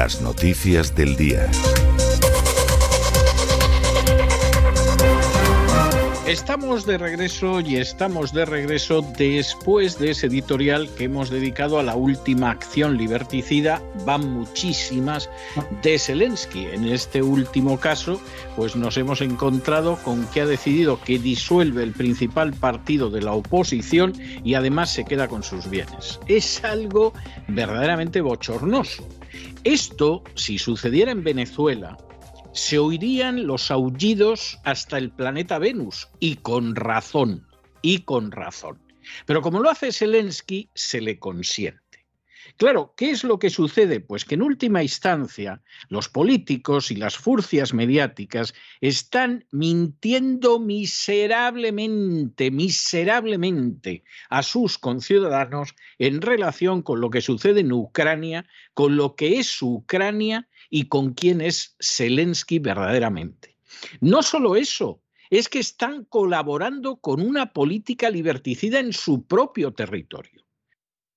[0.00, 1.46] Las noticias del día.
[6.26, 11.82] Estamos de regreso y estamos de regreso después de ese editorial que hemos dedicado a
[11.82, 15.28] la última acción liberticida, van muchísimas,
[15.82, 16.64] de Zelensky.
[16.72, 18.18] En este último caso,
[18.56, 23.34] pues nos hemos encontrado con que ha decidido que disuelve el principal partido de la
[23.34, 26.20] oposición y además se queda con sus bienes.
[26.26, 27.12] Es algo
[27.48, 29.06] verdaderamente bochornoso.
[29.64, 31.96] Esto, si sucediera en Venezuela,
[32.52, 37.46] se oirían los aullidos hasta el planeta Venus, y con razón,
[37.82, 38.78] y con razón.
[39.26, 41.89] Pero como lo hace Zelensky, se le consiente.
[42.60, 44.00] Claro, ¿qué es lo que sucede?
[44.00, 54.04] Pues que en última instancia los políticos y las furcias mediáticas están mintiendo miserablemente, miserablemente
[54.28, 58.44] a sus conciudadanos en relación con lo que sucede en Ucrania,
[58.74, 63.56] con lo que es Ucrania y con quién es Zelensky verdaderamente.
[64.02, 65.00] No solo eso,
[65.30, 70.44] es que están colaborando con una política liberticida en su propio territorio.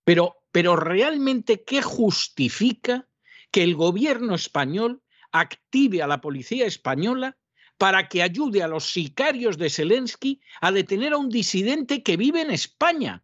[0.06, 3.10] Pero, pero realmente, ¿qué justifica
[3.50, 5.02] que el gobierno español
[5.32, 7.38] active a la policía española
[7.80, 12.42] para que ayude a los sicarios de Zelensky a detener a un disidente que vive
[12.42, 13.24] en España?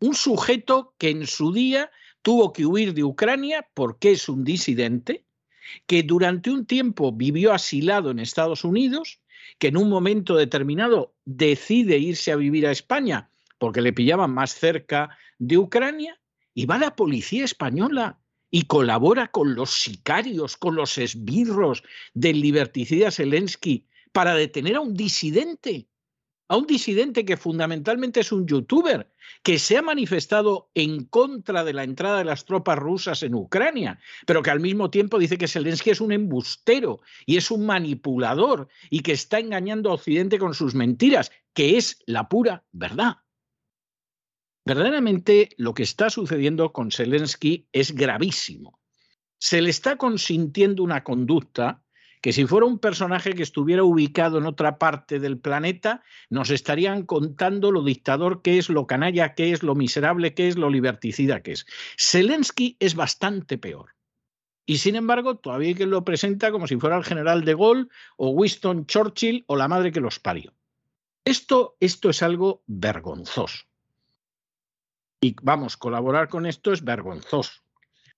[0.00, 1.90] Un sujeto que en su día
[2.22, 5.26] tuvo que huir de Ucrania porque es un disidente
[5.86, 9.20] que durante un tiempo vivió asilado en Estados Unidos,
[9.58, 14.54] que en un momento determinado decide irse a vivir a España porque le pillaban más
[14.54, 16.18] cerca de Ucrania,
[16.56, 18.18] y va la policía española
[18.50, 24.94] y colabora con los sicarios, con los esbirros del liberticida Zelensky para detener a un
[24.94, 25.88] disidente.
[26.48, 29.10] a un disidente que fundamentalmente es un youtuber,
[29.42, 33.98] que se ha manifestado en contra de la entrada de las tropas rusas en Ucrania,
[34.26, 38.68] pero que al mismo tiempo dice que Zelensky es un embustero y es un manipulador
[38.90, 43.25] y que está engañando a Occidente con sus mentiras, que es la pura verdad.
[44.66, 48.80] Verdaderamente lo que está sucediendo con Zelensky es gravísimo.
[49.38, 51.84] Se le está consintiendo una conducta
[52.20, 57.04] que si fuera un personaje que estuviera ubicado en otra parte del planeta, nos estarían
[57.04, 61.44] contando lo dictador que es, lo canalla que es, lo miserable que es, lo liberticida
[61.44, 61.66] que es.
[61.96, 63.94] Zelensky es bastante peor.
[64.66, 67.86] Y sin embargo, todavía hay quien lo presenta como si fuera el general de Gaulle
[68.16, 70.52] o Winston Churchill o la madre que los parió.
[71.24, 73.66] Esto, esto es algo vergonzoso.
[75.20, 77.62] Y vamos, colaborar con esto es vergonzoso.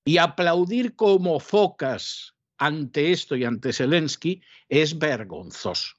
[0.05, 5.97] Y aplaudir como focas ante esto y ante Zelensky es vergonzoso.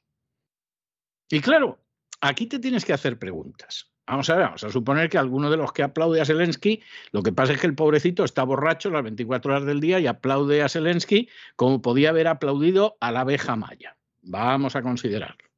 [1.30, 1.80] Y claro,
[2.22, 3.92] aquí te tienes que hacer preguntas.
[4.07, 6.81] Vamos a ver, vamos a suponer que alguno de los que aplaude a Zelensky,
[7.12, 10.07] lo que pasa es que el pobrecito está borracho las 24 horas del día y
[10.07, 13.98] aplaude a Zelensky como podía haber aplaudido a la abeja maya.
[14.24, 15.49] Vamos a considerarlo.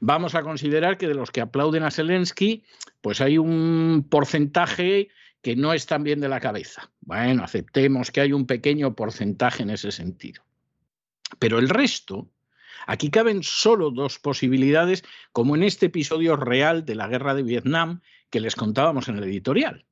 [0.00, 2.64] Vamos a considerar que de los que aplauden a Zelensky,
[3.00, 5.08] pues hay un porcentaje
[5.42, 6.90] que no están bien de la cabeza.
[7.00, 10.42] Bueno, aceptemos que hay un pequeño porcentaje en ese sentido.
[11.38, 12.28] Pero el resto,
[12.86, 18.00] aquí caben solo dos posibilidades, como en este episodio real de la guerra de Vietnam
[18.30, 19.86] que les contábamos en el editorial.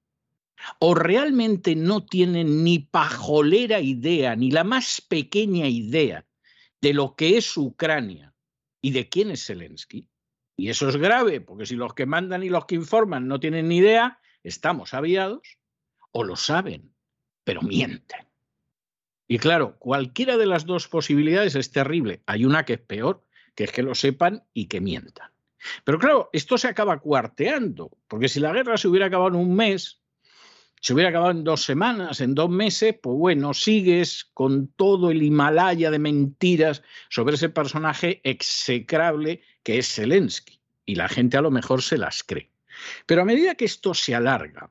[0.78, 6.24] O realmente no tienen ni pajolera idea, ni la más pequeña idea
[6.80, 8.35] de lo que es Ucrania
[8.86, 10.06] y de quién es Zelensky.
[10.56, 13.66] Y eso es grave, porque si los que mandan y los que informan no tienen
[13.66, 15.58] ni idea, estamos aviados
[16.12, 16.94] o lo saben,
[17.42, 18.28] pero mienten.
[19.26, 22.22] Y claro, cualquiera de las dos posibilidades es terrible.
[22.26, 25.32] Hay una que es peor, que es que lo sepan y que mientan.
[25.82, 29.56] Pero claro, esto se acaba cuarteando, porque si la guerra se hubiera acabado en un
[29.56, 30.00] mes,
[30.80, 35.22] se hubiera acabado en dos semanas, en dos meses, pues bueno, sigues con todo el
[35.22, 40.60] Himalaya de mentiras sobre ese personaje execrable que es Zelensky.
[40.84, 42.52] Y la gente a lo mejor se las cree.
[43.06, 44.70] Pero a medida que esto se alarga,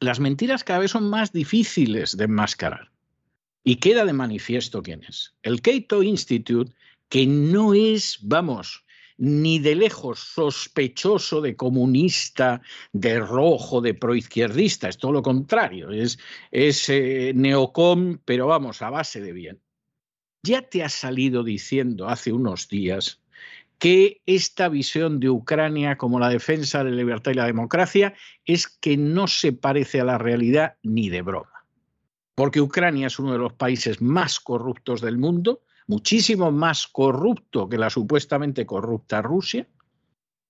[0.00, 2.90] las mentiras cada vez son más difíciles de enmascarar.
[3.62, 5.34] Y queda de manifiesto quién es.
[5.42, 6.72] El Cato Institute,
[7.08, 8.84] que no es, vamos,
[9.18, 12.60] ni de lejos sospechoso de comunista,
[12.92, 16.18] de rojo, de proizquierdista, es todo lo contrario, es,
[16.50, 19.60] es eh, neocom, pero vamos, a base de bien.
[20.42, 23.20] Ya te ha salido diciendo hace unos días
[23.78, 28.14] que esta visión de Ucrania como la defensa de la libertad y la democracia
[28.44, 31.64] es que no se parece a la realidad ni de broma.
[32.34, 37.78] Porque Ucrania es uno de los países más corruptos del mundo, muchísimo más corrupto que
[37.78, 39.66] la supuestamente corrupta Rusia,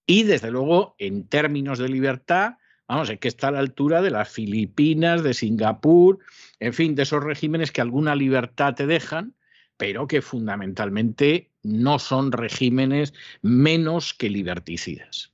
[0.06, 2.54] y desde luego en términos de libertad,
[2.88, 6.20] vamos, es que está a la altura de las Filipinas, de Singapur,
[6.60, 9.34] en fin, de esos regímenes que alguna libertad te dejan,
[9.76, 13.12] pero que fundamentalmente no son regímenes
[13.42, 15.32] menos que liberticidas.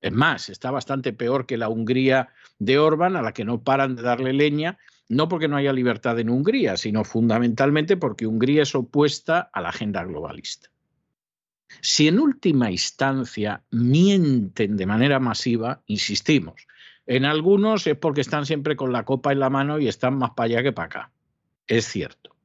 [0.00, 2.28] Es más, está bastante peor que la Hungría
[2.58, 4.78] de Orbán, a la que no paran de darle leña,
[5.08, 9.68] no porque no haya libertad en Hungría, sino fundamentalmente porque Hungría es opuesta a la
[9.68, 10.70] agenda globalista.
[11.80, 16.66] Si en última instancia mienten de manera masiva, insistimos,
[17.06, 20.30] en algunos es porque están siempre con la copa en la mano y están más
[20.30, 21.12] para allá que para acá.
[21.66, 22.36] Es cierto.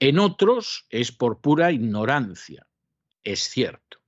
[0.00, 2.66] En otros es por pura ignorancia,
[3.24, 3.98] es cierto.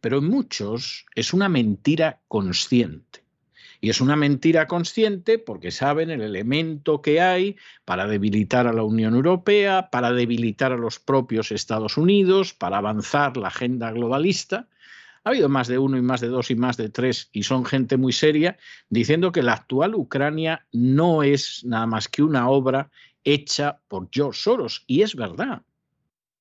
[0.00, 3.24] Pero en muchos es una mentira consciente.
[3.80, 8.82] Y es una mentira consciente porque saben el elemento que hay para debilitar a la
[8.82, 14.68] Unión Europea, para debilitar a los propios Estados Unidos, para avanzar la agenda globalista.
[15.22, 17.64] Ha habido más de uno y más de dos y más de tres, y son
[17.64, 18.56] gente muy seria,
[18.88, 22.90] diciendo que la actual Ucrania no es nada más que una obra
[23.24, 24.84] hecha por George Soros.
[24.86, 25.62] Y es verdad.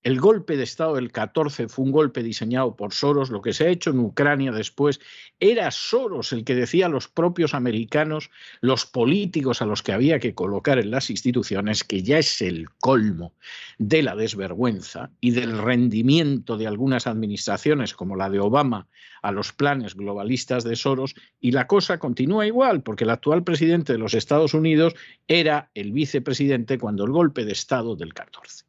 [0.04, 3.32] El golpe de Estado del 14 fue un golpe diseñado por Soros.
[3.32, 5.00] Lo que se ha hecho en Ucrania después
[5.40, 8.30] era Soros el que decía a los propios americanos,
[8.62, 12.70] los políticos a los que había que colocar en las instituciones, que ya es el
[12.80, 13.34] colmo
[13.80, 18.88] de la desvergüenza y del rendimiento de algunas administraciones como la de Obama
[19.24, 21.16] a los planes globalistas de Soros.
[21.42, 24.94] Y la cosa continúa igual, porque el actual presidente de los Estados Unidos
[25.28, 28.67] era el vicepresidente cuando el golpe de Estado del 14.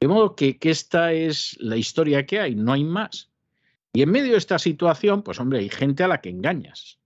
[0.00, 3.30] De modo que, esta es la historia que hay, no hay más.
[3.92, 6.98] Y en medio de esta situación, pues hombre, hay gente a la que engañas,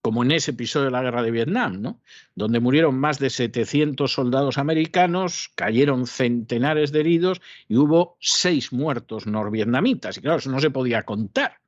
[0.00, 2.00] como en ese episodio de la guerra de Vietnam, ¿no?
[2.34, 9.28] Donde murieron más de 700 soldados americanos, cayeron centenares de heridos y hubo seis muertos
[9.28, 10.18] norvietnamitas.
[10.18, 11.60] Y claro, eso no se podía contar.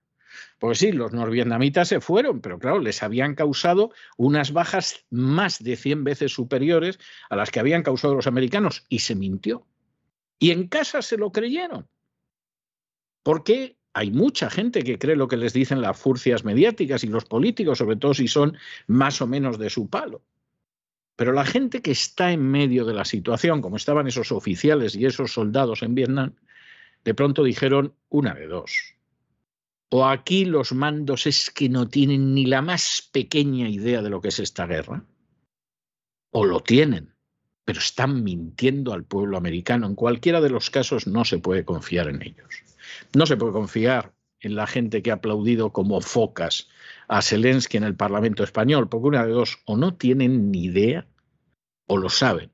[0.58, 5.76] Pues sí, los norvietnamitas se fueron, pero claro, les habían causado unas bajas más de
[5.76, 6.98] 100 veces superiores
[7.30, 9.68] a las que habían causado los americanos y se mintió.
[10.38, 11.88] Y en casa se lo creyeron.
[13.22, 17.24] Porque hay mucha gente que cree lo que les dicen las furcias mediáticas y los
[17.24, 20.22] políticos, sobre todo si son más o menos de su palo.
[21.16, 25.06] Pero la gente que está en medio de la situación, como estaban esos oficiales y
[25.06, 26.34] esos soldados en Vietnam,
[27.04, 28.96] de pronto dijeron una de dos.
[29.90, 34.20] O aquí los mandos es que no tienen ni la más pequeña idea de lo
[34.20, 35.04] que es esta guerra,
[36.32, 37.13] o lo tienen,
[37.64, 39.86] pero están mintiendo al pueblo americano.
[39.86, 42.62] En cualquiera de los casos no se puede confiar en ellos.
[43.14, 46.68] No se puede confiar en la gente que ha aplaudido como focas
[47.08, 51.06] a Zelensky en el Parlamento español, porque una de dos, o no tienen ni idea
[51.86, 52.50] o lo saben,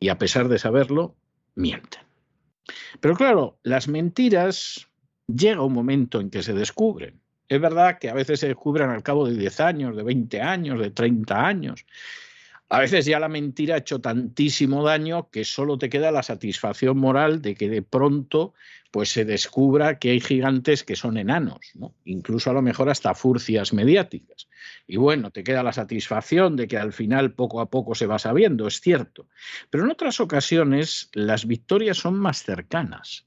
[0.00, 1.14] y a pesar de saberlo,
[1.54, 2.02] mienten.
[3.00, 4.88] Pero claro, las mentiras
[5.26, 7.20] llega un momento en que se descubren.
[7.48, 10.80] Es verdad que a veces se descubren al cabo de 10 años, de 20 años,
[10.80, 11.86] de 30 años,
[12.72, 16.96] a veces ya la mentira ha hecho tantísimo daño que solo te queda la satisfacción
[16.96, 18.54] moral de que de pronto
[18.90, 21.94] pues se descubra que hay gigantes que son enanos, ¿no?
[22.06, 24.48] incluso a lo mejor hasta furcias mediáticas.
[24.86, 28.18] Y bueno, te queda la satisfacción de que al final poco a poco se va
[28.18, 29.28] sabiendo, es cierto.
[29.68, 33.26] Pero en otras ocasiones las victorias son más cercanas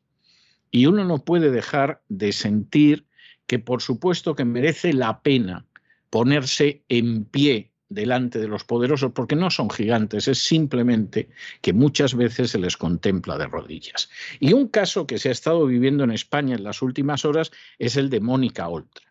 [0.71, 3.05] y uno no puede dejar de sentir
[3.45, 5.67] que por supuesto que merece la pena
[6.09, 11.29] ponerse en pie delante de los poderosos, porque no son gigantes, es simplemente
[11.61, 14.09] que muchas veces se les contempla de rodillas.
[14.39, 17.97] Y un caso que se ha estado viviendo en España en las últimas horas es
[17.97, 19.05] el de Mónica Oltra.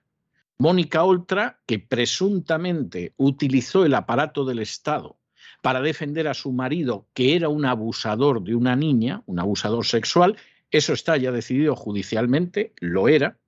[0.58, 5.18] Mónica Oltra, que presuntamente utilizó el aparato del Estado
[5.62, 10.36] para defender a su marido, que era un abusador de una niña, un abusador sexual,
[10.70, 13.38] eso está ya decidido judicialmente, lo era,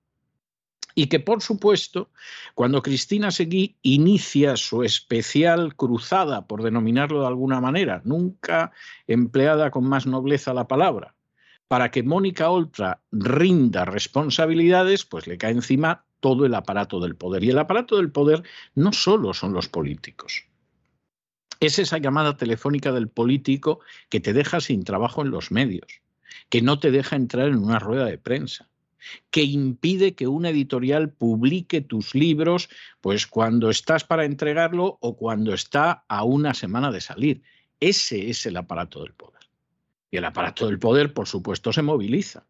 [0.97, 2.09] y que, por supuesto,
[2.55, 8.71] cuando Cristina Seguí inicia su especial cruzada, por denominarlo de alguna manera, nunca
[9.05, 11.13] empleada con más nobleza la palabra,
[11.67, 17.43] para que Mónica Oltra rinda responsabilidades, pues le cae encima todo el aparato del poder.
[17.43, 18.41] Y el aparato del poder
[18.73, 20.45] no solo son los políticos.
[21.59, 26.01] Es esa llamada telefónica del político que te deja sin trabajo en los medios,
[26.49, 28.67] que no te deja entrar en una rueda de prensa,
[29.29, 32.69] que impide que una editorial publique tus libros
[33.01, 37.41] pues cuando estás para entregarlo o cuando está a una semana de salir.
[37.79, 39.41] Ese es el aparato del poder.
[40.09, 42.45] Y el aparato del poder, por supuesto, se moviliza.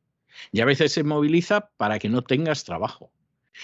[0.51, 3.11] Y a veces se moviliza para que no tengas trabajo.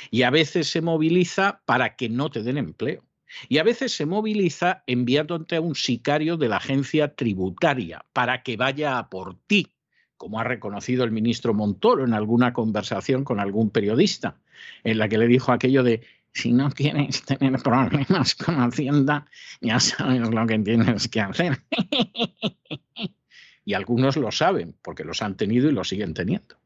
[0.09, 3.03] Y a veces se moviliza para que no te den empleo.
[3.49, 8.57] Y a veces se moviliza enviándote a un sicario de la agencia tributaria para que
[8.57, 9.72] vaya a por ti
[10.17, 14.37] como ha reconocido el ministro Montoro en alguna conversación con algún periodista,
[14.83, 16.01] en la que le dijo aquello de,
[16.33, 19.25] si no quieres tener problemas con Hacienda,
[19.61, 21.61] ya sabes lo que tienes que hacer.
[23.65, 26.57] y algunos lo saben, porque los han tenido y lo siguen teniendo.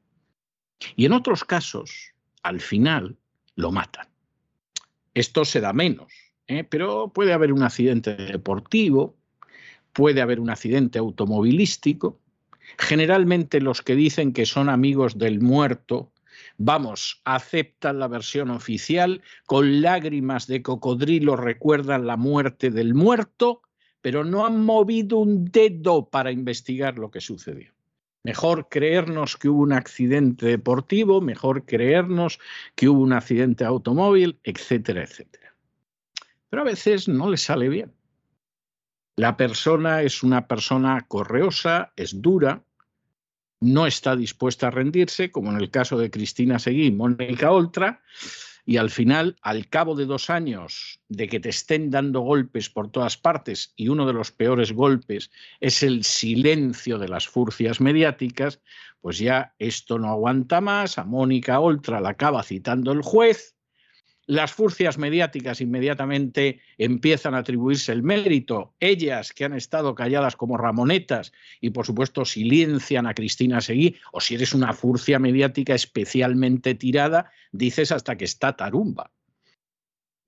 [0.95, 2.13] Y en otros casos,
[2.43, 3.17] al final,
[3.55, 4.07] lo matan.
[5.13, 6.13] Esto se da menos,
[6.47, 6.63] ¿eh?
[6.63, 9.17] pero puede haber un accidente deportivo,
[9.91, 12.19] puede haber un accidente automovilístico,
[12.77, 16.11] Generalmente los que dicen que son amigos del muerto,
[16.57, 23.61] vamos, aceptan la versión oficial, con lágrimas de cocodrilo recuerdan la muerte del muerto,
[24.01, 27.73] pero no han movido un dedo para investigar lo que sucedió.
[28.23, 32.39] Mejor creernos que hubo un accidente deportivo, mejor creernos
[32.75, 35.55] que hubo un accidente automóvil, etcétera, etcétera.
[36.49, 37.93] Pero a veces no le sale bien.
[39.15, 42.63] La persona es una persona correosa, es dura,
[43.59, 48.01] no está dispuesta a rendirse, como en el caso de Cristina Seguí y Mónica Oltra,
[48.65, 52.91] y al final, al cabo de dos años de que te estén dando golpes por
[52.91, 58.59] todas partes, y uno de los peores golpes es el silencio de las furcias mediáticas,
[58.99, 63.56] pues ya esto no aguanta más, a Mónica Oltra la acaba citando el juez,
[64.27, 70.57] las furcias mediáticas inmediatamente empiezan a atribuirse el mérito, ellas que han estado calladas como
[70.57, 71.31] ramonetas
[71.61, 77.31] y por supuesto silencian a Cristina Seguí, o si eres una furcia mediática especialmente tirada,
[77.53, 79.11] dices hasta que está tarumba.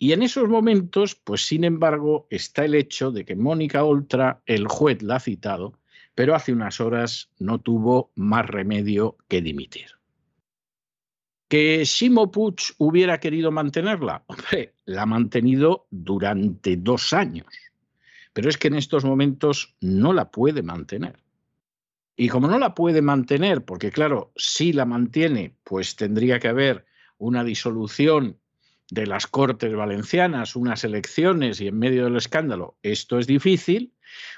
[0.02, 4.70] Y en esos momentos, pues sin embargo, está el hecho de que Mónica Oltra, el
[4.70, 5.78] juez la ha citado,
[6.16, 9.99] pero hace unas horas no tuvo más remedio que dimitir.
[11.50, 14.24] ¿Que Simo Puig hubiera querido mantenerla?
[14.28, 17.48] Hombre, la ha mantenido durante dos años.
[18.34, 21.18] Pero es que en estos momentos no la puede mantener.
[22.16, 26.86] Y como no la puede mantener, porque claro, si la mantiene, pues tendría que haber
[27.18, 28.38] una disolución
[28.92, 33.94] de las Cortes Valencianas, unas elecciones y en medio del escándalo esto es difícil,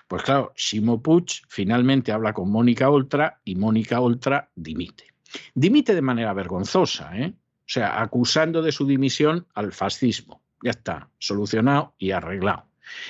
[0.07, 5.10] pues claro, Simo Puig finalmente habla con Mónica Oltra y Mónica Oltra dimite.
[5.53, 7.33] Dimite de manera vergonzosa, ¿eh?
[7.35, 10.41] o sea, acusando de su dimisión al fascismo.
[10.63, 12.65] Ya está, solucionado y arreglado.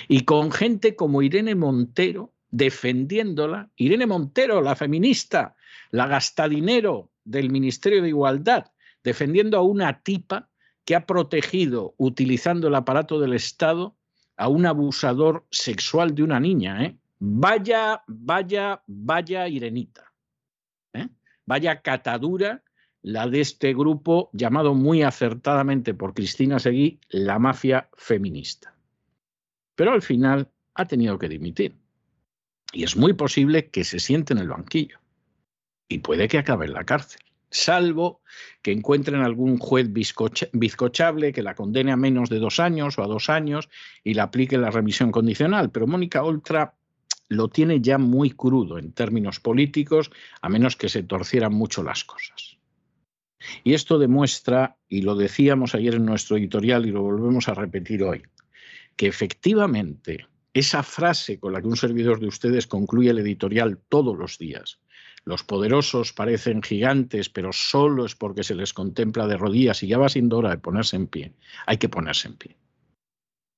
[0.08, 5.56] Y con gente como Irene Montero defendiéndola, Irene Montero, la feminista,
[5.90, 8.66] la gastadinero del Ministerio de Igualdad,
[9.04, 10.50] defendiendo a una tipa
[10.86, 13.96] que ha protegido, utilizando el aparato del Estado,
[14.38, 16.84] a un abusador sexual de una niña.
[16.86, 16.98] ¿eh?
[17.20, 20.11] Vaya, vaya, vaya Irenita.
[21.46, 22.64] Vaya catadura
[23.02, 28.76] la de este grupo llamado muy acertadamente por Cristina Seguí la mafia feminista.
[29.76, 31.76] Pero al final ha tenido que dimitir.
[32.74, 35.00] Y es muy posible que se siente en el banquillo.
[35.90, 37.22] Y puede que acabe en la cárcel
[37.52, 38.22] salvo
[38.62, 43.08] que encuentren algún juez bizcochable que la condene a menos de dos años o a
[43.08, 43.70] dos años
[44.04, 45.70] y le aplique la remisión condicional.
[45.70, 46.74] Pero Mónica Oltra
[47.32, 50.12] lo tiene ya muy crudo en términos políticos,
[50.42, 52.58] a menos que se torcieran mucho las cosas.
[53.64, 58.04] Y esto demuestra, y lo decíamos ayer en nuestro editorial y lo volvemos a repetir
[58.04, 58.22] hoy,
[58.98, 64.18] que efectivamente esa frase con la que un servidor de ustedes concluye el editorial todos
[64.18, 64.82] los días,
[65.24, 69.98] los poderosos parecen gigantes, pero solo es porque se les contempla de rodillas y ya
[69.98, 71.32] va siendo hora de ponerse en pie.
[71.66, 72.58] Hay que ponerse en pie.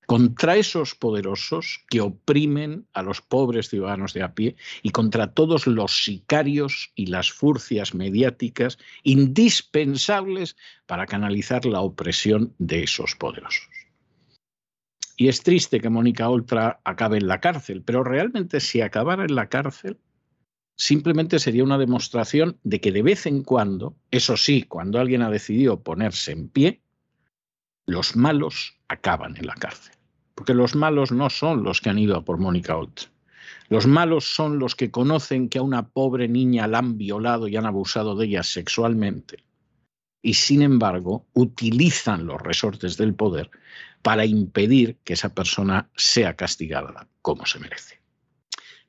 [0.06, 5.66] Contra esos poderosos que oprimen a los pobres ciudadanos de a pie y contra todos
[5.66, 10.56] los sicarios y las furcias mediáticas indispensables
[10.86, 13.70] para canalizar la opresión de esos poderosos.
[15.16, 19.36] Y es triste que Mónica Oltra acabe en la cárcel, pero realmente si acabara en
[19.36, 20.00] la cárcel,
[20.76, 25.30] simplemente sería una demostración de que de vez en cuando, eso sí, cuando alguien ha
[25.30, 26.82] decidido ponerse en pie,
[27.86, 29.94] los malos acaban en la cárcel.
[30.36, 33.10] Porque los malos no son los que han ido a por Mónica Oltra.
[33.70, 37.56] Los malos son los que conocen que a una pobre niña la han violado y
[37.56, 39.44] han abusado de ella sexualmente.
[40.22, 43.52] Y sin embargo, utilizan los resortes del poder
[44.02, 48.03] para impedir que esa persona sea castigada como se merece.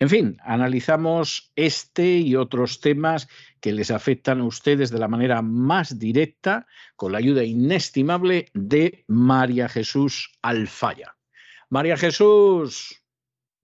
[0.01, 3.29] En fin, analizamos este y otros temas
[3.61, 9.05] que les afectan a ustedes de la manera más directa con la ayuda inestimable de
[9.07, 11.17] María Jesús Alfaya.
[11.71, 13.03] María Jesús,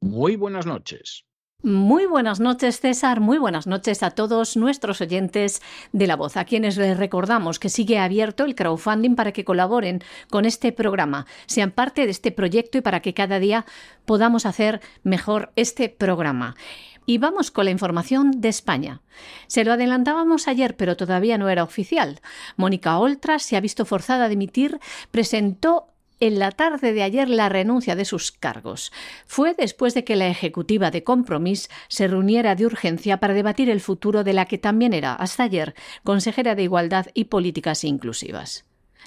[0.00, 1.26] muy buenas noches.
[1.62, 3.20] Muy buenas noches, César.
[3.20, 5.60] Muy buenas noches a todos nuestros oyentes
[5.92, 10.02] de La Voz, a quienes les recordamos que sigue abierto el crowdfunding para que colaboren
[10.30, 13.66] con este programa, sean parte de este proyecto y para que cada día
[14.06, 16.56] podamos hacer mejor este programa.
[17.04, 19.02] Y vamos con la información de España.
[19.46, 22.20] Se lo adelantábamos ayer, pero todavía no era oficial.
[22.56, 25.89] Mónica Oltra se ha visto forzada a dimitir, presentó
[26.20, 28.92] en la tarde de ayer la renuncia de sus cargos.
[29.26, 33.80] Fue después de que la ejecutiva de Compromís se reuniera de urgencia para debatir el
[33.80, 38.64] futuro de la que también era, hasta ayer, consejera de Igualdad y Políticas Inclusivas.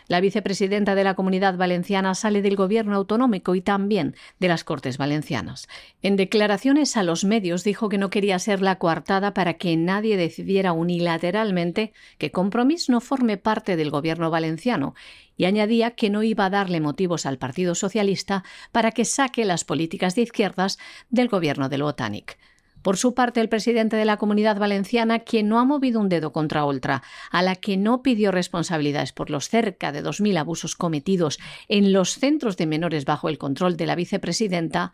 [0.08, 4.98] La vicepresidenta de la Comunidad Valenciana sale del gobierno autonómico y también de las Cortes
[4.98, 5.68] Valencianas.
[6.02, 10.18] En declaraciones a los medios dijo que no quería ser la coartada para que nadie
[10.18, 14.94] decidiera unilateralmente que Compromís no forme parte del gobierno valenciano
[15.38, 19.64] y añadía que no iba a darle motivos al Partido Socialista para que saque las
[19.64, 20.78] políticas de izquierdas
[21.10, 22.38] del gobierno del Botanic.
[22.84, 26.34] Por su parte, el presidente de la Comunidad Valenciana, quien no ha movido un dedo
[26.34, 31.40] contra Oltra, a la que no pidió responsabilidades por los cerca de 2.000 abusos cometidos
[31.70, 34.92] en los centros de menores bajo el control de la vicepresidenta,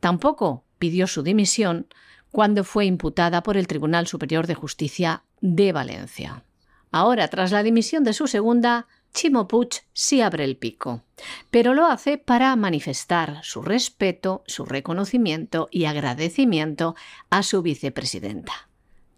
[0.00, 1.86] tampoco pidió su dimisión
[2.30, 6.44] cuando fue imputada por el Tribunal Superior de Justicia de Valencia.
[6.90, 11.02] Ahora, tras la dimisión de su segunda, Chimo Puig sí abre el pico,
[11.50, 16.96] pero lo hace para manifestar su respeto, su reconocimiento y agradecimiento
[17.28, 18.68] a su vicepresidenta.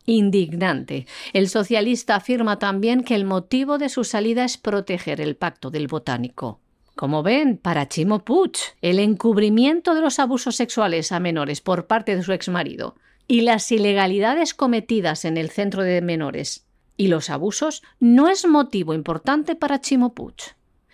[0.07, 1.07] Indignante.
[1.33, 5.87] El socialista afirma también que el motivo de su salida es proteger el pacto del
[5.87, 6.61] botánico.
[6.94, 8.52] Como ven, para Chimo Puig,
[8.83, 13.70] el encubrimiento de los abusos sexuales a menores por parte de su exmarido y las
[13.72, 16.63] ilegalidades cometidas en el centro de menores
[16.96, 20.35] y los abusos no es motivo importante para Chimo Puig.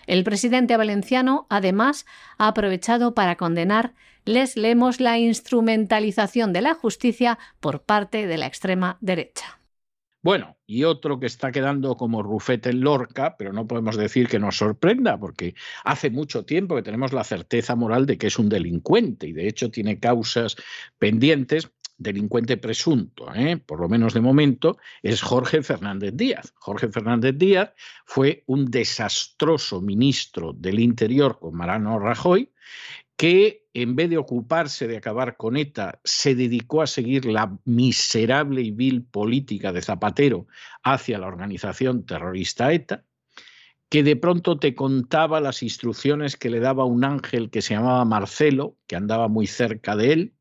[0.06, 2.06] El presidente valenciano, además,
[2.38, 8.46] ha aprovechado para condenar, les leemos, la instrumentalización de la justicia por parte de la
[8.46, 9.60] extrema derecha.
[10.22, 14.38] Bueno, y otro que está quedando como rufete en Lorca, pero no podemos decir que
[14.38, 18.50] nos sorprenda, porque hace mucho tiempo que tenemos la certeza moral de que es un
[18.50, 20.56] delincuente y de hecho tiene causas
[20.98, 23.58] pendientes, delincuente presunto, ¿eh?
[23.58, 26.52] por lo menos de momento, es Jorge Fernández Díaz.
[26.56, 27.72] Jorge Fernández Díaz
[28.06, 32.50] fue un desastroso ministro del Interior con Marano Rajoy,
[33.16, 38.62] que en vez de ocuparse de acabar con ETA, se dedicó a seguir la miserable
[38.62, 40.46] y vil política de Zapatero
[40.82, 43.04] hacia la organización terrorista ETA,
[43.90, 48.04] que de pronto te contaba las instrucciones que le daba un ángel que se llamaba
[48.06, 50.34] Marcelo, que andaba muy cerca de él,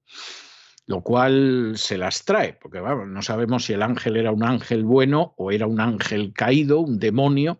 [0.90, 5.36] lo cual se las trae, porque no sabemos si el ángel era un ángel bueno
[5.38, 7.60] o era un ángel caído, un demonio,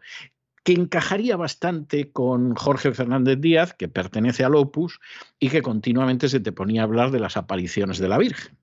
[0.64, 5.00] que encajaría bastante con Jorge Fernández Díaz, que pertenece al Opus,
[5.38, 8.58] y que continuamente se te ponía a hablar de las apariciones de la Virgen.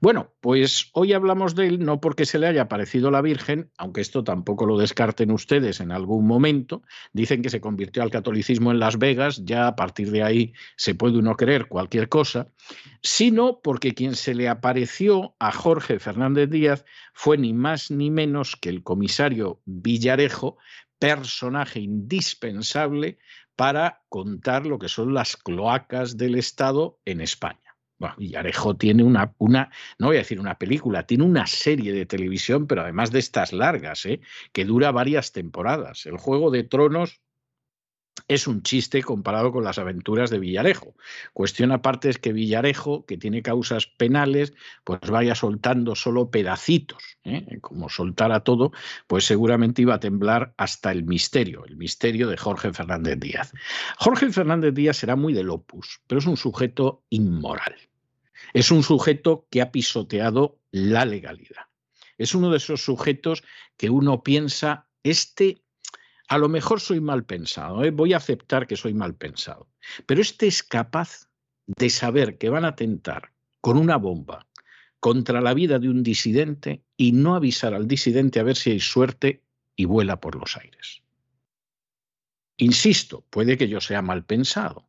[0.00, 4.00] Bueno, pues hoy hablamos de él no porque se le haya parecido la Virgen, aunque
[4.00, 6.82] esto tampoco lo descarten ustedes en algún momento.
[7.12, 10.94] Dicen que se convirtió al catolicismo en Las Vegas, ya a partir de ahí se
[10.94, 12.48] puede uno creer cualquier cosa,
[13.02, 18.56] sino porque quien se le apareció a Jorge Fernández Díaz fue ni más ni menos
[18.56, 20.56] que el comisario Villarejo,
[20.98, 23.18] personaje indispensable
[23.56, 27.61] para contar lo que son las cloacas del Estado en España.
[28.16, 32.66] Villarejo tiene una, una, no voy a decir una película, tiene una serie de televisión,
[32.66, 34.20] pero además de estas largas, ¿eh?
[34.52, 36.06] que dura varias temporadas.
[36.06, 37.20] El Juego de Tronos
[38.28, 40.94] es un chiste comparado con las aventuras de Villarejo.
[41.32, 44.52] Cuestión aparte es que Villarejo, que tiene causas penales,
[44.84, 47.58] pues vaya soltando solo pedacitos, ¿eh?
[47.60, 48.72] como soltara todo,
[49.06, 53.52] pues seguramente iba a temblar hasta el misterio, el misterio de Jorge Fernández Díaz.
[53.98, 57.74] Jorge Fernández Díaz será muy del opus, pero es un sujeto inmoral.
[58.52, 61.66] Es un sujeto que ha pisoteado la legalidad.
[62.18, 63.42] Es uno de esos sujetos
[63.76, 65.62] que uno piensa, este,
[66.28, 67.90] a lo mejor soy mal pensado, ¿eh?
[67.90, 69.68] voy a aceptar que soy mal pensado,
[70.06, 71.28] pero este es capaz
[71.66, 74.46] de saber que van a atentar con una bomba
[75.00, 78.80] contra la vida de un disidente y no avisar al disidente a ver si hay
[78.80, 79.42] suerte
[79.74, 81.02] y vuela por los aires.
[82.56, 84.88] Insisto, puede que yo sea mal pensado,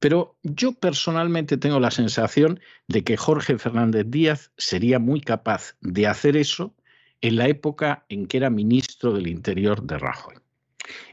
[0.00, 2.58] pero yo personalmente tengo la sensación
[2.88, 6.74] de que Jorge Fernández Díaz sería muy capaz de hacer eso
[7.20, 10.34] en la época en que era ministro del Interior de Rajoy.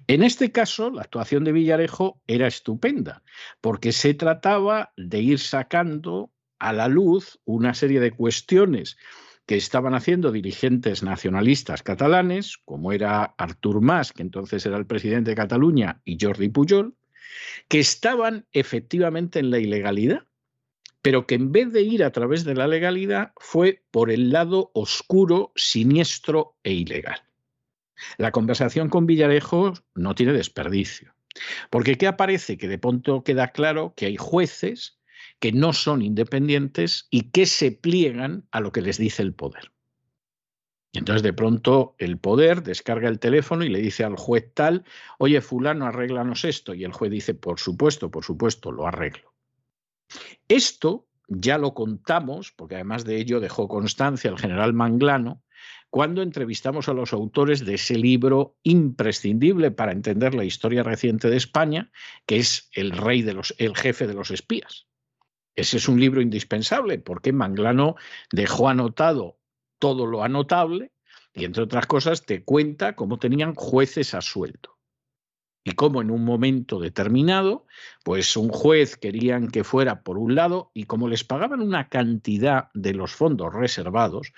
[0.07, 3.23] En este caso, la actuación de Villarejo era estupenda,
[3.59, 8.97] porque se trataba de ir sacando a la luz una serie de cuestiones
[9.45, 15.31] que estaban haciendo dirigentes nacionalistas catalanes, como era Artur Mas, que entonces era el presidente
[15.31, 16.95] de Cataluña, y Jordi Pujol,
[17.67, 20.25] que estaban efectivamente en la ilegalidad,
[21.01, 24.71] pero que en vez de ir a través de la legalidad fue por el lado
[24.73, 27.21] oscuro, siniestro e ilegal.
[28.17, 31.15] La conversación con Villarejo no tiene desperdicio,
[31.69, 32.57] porque ¿qué aparece?
[32.57, 34.99] Que de pronto queda claro que hay jueces
[35.39, 39.71] que no son independientes y que se pliegan a lo que les dice el poder.
[40.97, 44.83] Entonces de pronto el poder descarga el teléfono y le dice al juez tal,
[45.19, 46.73] oye fulano, arréglanos esto.
[46.73, 49.33] Y el juez dice, por supuesto, por supuesto, lo arreglo.
[50.47, 55.43] Esto ya lo contamos, porque además de ello dejó constancia el general Manglano,
[55.91, 61.37] cuando entrevistamos a los autores de ese libro imprescindible para entender la historia reciente de
[61.37, 61.91] España,
[62.25, 64.87] que es El rey de los, el jefe de los espías.
[65.55, 67.95] Ese es un libro indispensable porque Manglano
[68.31, 69.36] dejó anotado
[69.79, 70.91] todo lo anotable
[71.33, 74.77] y, entre otras cosas, te cuenta cómo tenían jueces a sueldo.
[75.63, 77.67] Y cómo en un momento determinado,
[78.05, 82.69] pues un juez querían que fuera por un lado y como les pagaban una cantidad
[82.73, 84.31] de los fondos reservados,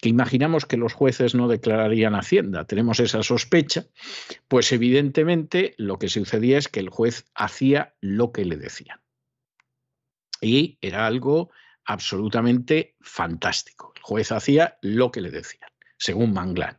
[0.00, 3.86] que imaginamos que los jueces no declararían Hacienda, tenemos esa sospecha,
[4.46, 9.00] pues evidentemente lo que sucedía es que el juez hacía lo que le decían.
[10.40, 11.50] Y era algo
[11.84, 13.92] absolutamente fantástico.
[14.06, 16.78] Juez hacía lo que le decían, según Manglano.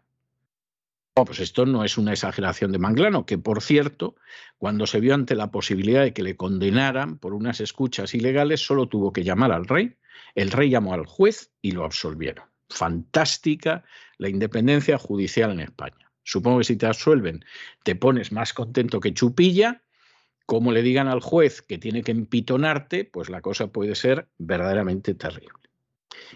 [1.14, 4.16] Oh, pues esto no es una exageración de Manglano, que por cierto,
[4.58, 8.88] cuando se vio ante la posibilidad de que le condenaran por unas escuchas ilegales, solo
[8.88, 9.98] tuvo que llamar al rey.
[10.36, 12.46] El rey llamó al juez y lo absolvieron.
[12.70, 13.84] Fantástica
[14.18, 16.10] la independencia judicial en España.
[16.24, 17.44] Supongo que si te absuelven
[17.84, 19.84] te pones más contento que chupilla
[20.46, 25.14] como le digan al juez que tiene que empitonarte, pues la cosa puede ser verdaderamente
[25.14, 25.67] terrible.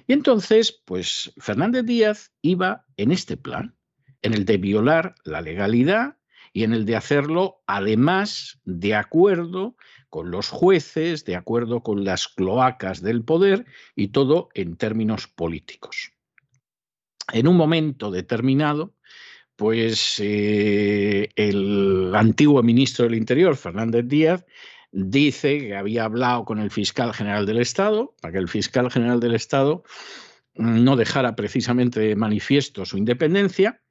[0.08, 3.76] Y entonces, pues Fernández Díaz iba en este plan,
[4.22, 6.18] en el de violar la legalidad
[6.54, 9.76] y en el de hacerlo además de acuerdo
[10.10, 13.66] con los jueces, de acuerdo con las cloacas del poder
[13.96, 16.12] y todo en términos políticos.
[17.32, 18.94] En un momento determinado,
[19.56, 24.46] pues eh, el antiguo ministro del Interior, Fernández Díaz,
[24.92, 29.20] dice que había hablado con el fiscal general del Estado para que el fiscal general
[29.20, 29.84] del Estado
[30.54, 33.82] no dejara precisamente de manifiesto su independencia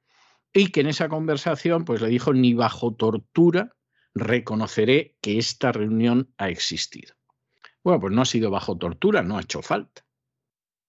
[0.53, 3.75] y que en esa conversación pues le dijo ni bajo tortura
[4.13, 7.15] reconoceré que esta reunión ha existido.
[7.83, 10.05] Bueno, pues no ha sido bajo tortura, no ha hecho falta.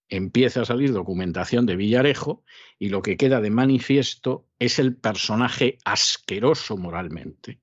[0.09, 2.45] Empieza a salir documentación de Villarejo
[2.79, 7.61] y lo que queda de manifiesto es el personaje asqueroso moralmente,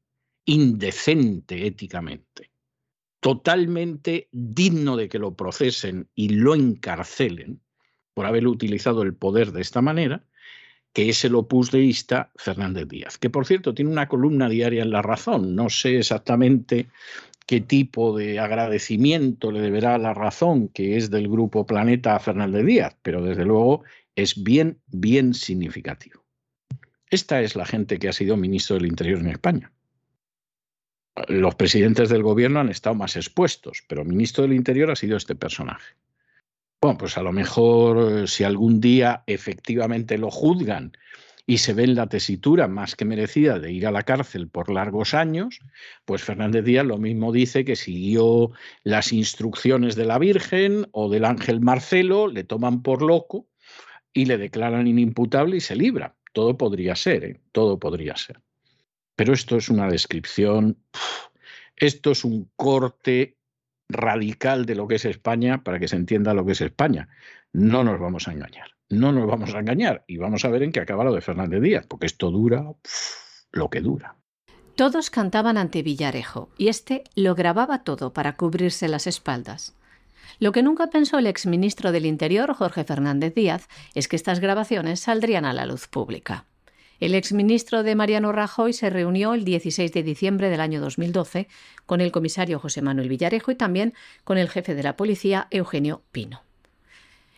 [0.50, 2.50] indecente éticamente,
[3.20, 7.62] totalmente digno de que lo procesen y lo encarcelen
[8.16, 10.26] por haber utilizado el poder de esta manera,
[10.92, 14.90] que es el opus deísta Fernández Díaz, que por cierto tiene una columna diaria en
[14.90, 15.54] La Razón.
[15.56, 16.88] No sé exactamente
[17.46, 22.20] qué tipo de agradecimiento le deberá a La Razón, que es del grupo Planeta a
[22.20, 23.84] Fernández Díaz, pero desde luego
[24.16, 26.26] es bien, bien significativo.
[27.12, 29.72] Esta es la gente que ha sido ministro del Interior en España.
[31.28, 35.36] Los presidentes del gobierno han estado más expuestos, pero ministro del Interior ha sido este
[35.36, 35.96] personaje.
[36.82, 40.94] Bueno, pues a lo mejor eh, si algún día efectivamente lo juzgan
[41.46, 44.72] y se ve en la tesitura más que merecida de ir a la cárcel por
[44.72, 45.60] largos años,
[46.06, 48.52] pues Fernández Díaz lo mismo dice que siguió
[48.84, 53.48] las instrucciones de la Virgen o del ángel Marcelo, le toman por loco
[54.14, 56.16] y le declaran inimputable y se libra.
[56.34, 57.42] Todo podría ser, ¿eh?
[57.52, 58.40] todo podría ser.
[59.20, 60.78] Pero esto es una descripción,
[61.76, 63.36] esto es un corte
[63.90, 67.10] radical de lo que es España para que se entienda lo que es España.
[67.52, 70.72] No nos vamos a engañar, no nos vamos a engañar y vamos a ver en
[70.72, 72.72] qué acaba lo de Fernández Díaz, porque esto dura
[73.52, 74.16] lo que dura.
[74.76, 79.76] Todos cantaban ante Villarejo y este lo grababa todo para cubrirse las espaldas.
[80.40, 85.02] Lo que nunca pensó el exministro del Interior, Jorge Fernández Díaz, es que estas grabaciones
[85.02, 86.46] saldrían a la luz pública.
[87.00, 91.48] El exministro de Mariano Rajoy se reunió el 16 de diciembre del año 2012
[91.86, 93.94] con el comisario José Manuel Villarejo y también
[94.26, 96.44] con el jefe de la policía, Eugenio Pino.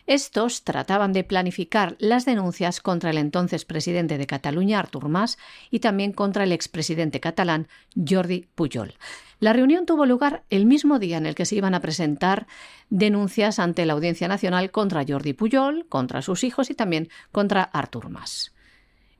[0.08, 5.38] Estos trataban de planificar las denuncias contra el entonces presidente de Cataluña, Artur Mas,
[5.70, 8.94] y también contra el expresidente catalán, Jordi Pujol.
[9.38, 12.48] La reunión tuvo lugar el mismo día en el que se iban a presentar
[12.90, 18.08] denuncias ante la Audiencia Nacional contra Jordi Pujol, contra sus hijos y también contra Artur
[18.08, 18.52] Mas.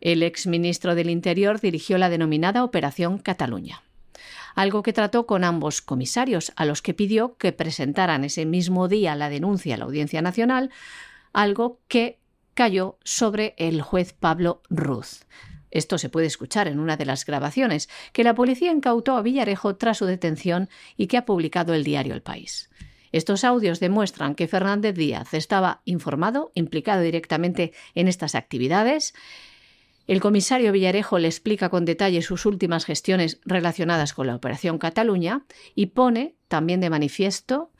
[0.02, 3.84] El exministro del Interior dirigió la denominada Operación Cataluña,
[4.56, 9.14] algo que trató con ambos comisarios, a los que pidió que presentaran ese mismo día
[9.14, 10.70] la denuncia a la Audiencia Nacional,
[11.32, 12.18] algo que
[12.54, 15.24] cayó sobre el juez Pablo Ruz.
[15.70, 19.76] Esto se puede escuchar en una de las grabaciones que la policía incautó a Villarejo
[19.76, 22.70] tras su detención y que ha publicado el diario El País.
[23.12, 29.14] Estos audios demuestran que Fernández Díaz estaba informado, implicado directamente en estas actividades,
[30.06, 35.44] el comisario Villarejo le explica con detalle sus últimas gestiones relacionadas con la Operación Cataluña
[35.74, 37.70] y pone también de manifiesto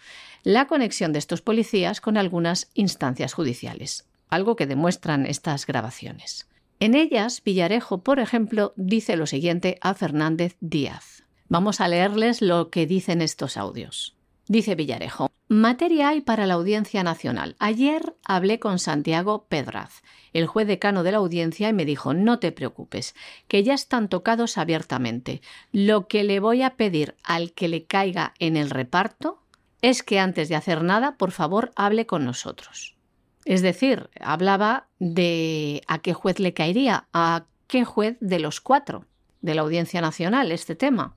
[0.45, 6.49] la conexión de estos policías con algunas instancias judiciales, algo que demuestran estas grabaciones.
[6.81, 11.25] En ellas, Villarejo, por ejemplo, dice lo siguiente a Fernández Díaz.
[11.49, 14.17] Vamos a leerles lo que dicen estos audios.
[14.49, 17.57] Dice Villarejo, materia hay para la Audiencia Nacional.
[17.59, 22.39] Ayer hablé con Santiago Pedraz, el juez decano de la audiencia, y me dijo, no
[22.39, 23.15] te preocupes,
[23.49, 25.43] que ya están tocados abiertamente.
[25.73, 29.43] Lo que le voy a pedir al que le caiga en el reparto
[29.83, 32.97] es que antes de hacer nada, por favor, hable con nosotros.
[33.45, 39.07] Es decir, hablaba de a qué juez le caería, a qué juez de los cuatro
[39.41, 41.17] de la Audiencia Nacional este tema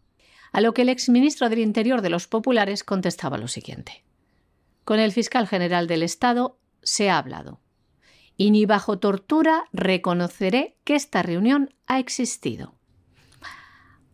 [0.55, 4.05] a lo que el exministro del Interior de los Populares contestaba lo siguiente.
[4.85, 7.59] Con el fiscal general del Estado se ha hablado.
[8.37, 12.75] Y ni bajo tortura reconoceré que esta reunión ha existido.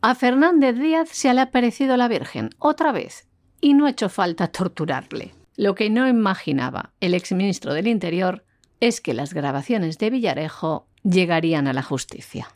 [0.02, 3.28] A Fernández Díaz se le ha parecido la Virgen, otra vez,
[3.60, 5.34] y no ha hecho falta torturarle.
[5.58, 8.46] Lo que no imaginaba el exministro del Interior
[8.80, 12.48] es que las grabaciones de Villarejo llegarían a la justicia.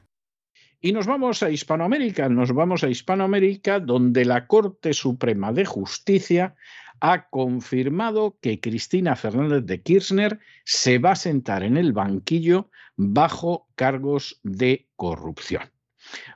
[0.82, 6.56] Y nos vamos a Hispanoamérica, nos vamos a Hispanoamérica donde la Corte Suprema de Justicia
[7.00, 13.68] ha confirmado que Cristina Fernández de Kirchner se va a sentar en el banquillo bajo
[13.76, 15.64] cargos de corrupción.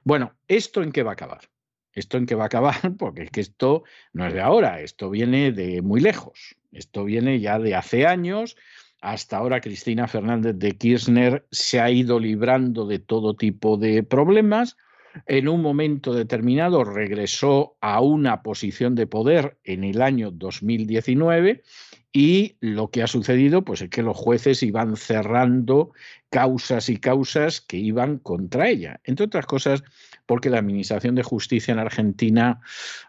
[0.03, 1.49] Bueno, ¿esto en qué va a acabar?
[1.93, 2.75] ¿Esto en qué va a acabar?
[2.97, 7.39] Porque es que esto no es de ahora, esto viene de muy lejos, esto viene
[7.39, 8.55] ya de hace años
[9.01, 14.77] hasta ahora Cristina Fernández de Kirchner se ha ido librando de todo tipo de problemas.
[15.25, 21.63] En un momento determinado regresó a una posición de poder en el año 2019
[22.11, 25.91] y lo que ha sucedido pues es que los jueces iban cerrando
[26.29, 28.99] causas y causas que iban contra ella.
[29.03, 29.83] Entre otras cosas,
[30.25, 32.61] porque la Administración de Justicia en Argentina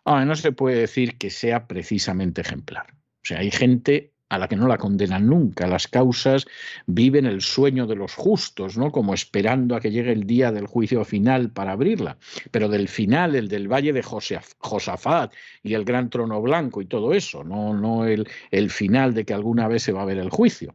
[0.04, 2.94] ah, no se puede decir que sea precisamente ejemplar.
[3.22, 5.66] O sea, hay gente a la que no la condenan nunca.
[5.66, 6.46] Las causas
[6.86, 8.90] viven el sueño de los justos, ¿no?
[8.90, 12.16] Como esperando a que llegue el día del juicio final para abrirla.
[12.50, 17.12] Pero del final, el del Valle de Josafat y el Gran Trono Blanco y todo
[17.12, 20.30] eso, no, no el, el final de que alguna vez se va a ver el
[20.30, 20.74] juicio.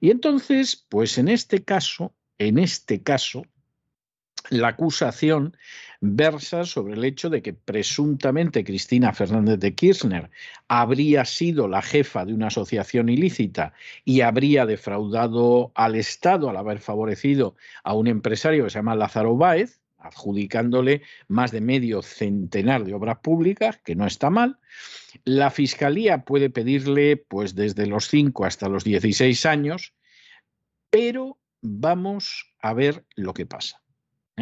[0.00, 3.44] Y entonces, pues en este caso, en este caso,
[4.50, 5.56] la acusación
[6.00, 10.30] versa sobre el hecho de que presuntamente Cristina Fernández de Kirchner
[10.66, 13.72] habría sido la jefa de una asociación ilícita
[14.04, 19.36] y habría defraudado al Estado al haber favorecido a un empresario que se llama Lázaro
[19.36, 24.58] Báez, adjudicándole más de medio centenar de obras públicas, que no está mal.
[25.24, 29.94] La Fiscalía puede pedirle pues desde los 5 hasta los 16 años,
[30.90, 33.81] pero vamos a ver lo que pasa.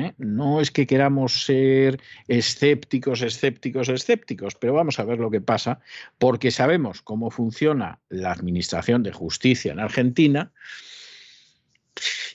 [0.01, 0.15] ¿Eh?
[0.19, 5.81] No es que queramos ser escépticos, escépticos, escépticos, pero vamos a ver lo que pasa,
[6.19, 10.53] porque sabemos cómo funciona la Administración de Justicia en Argentina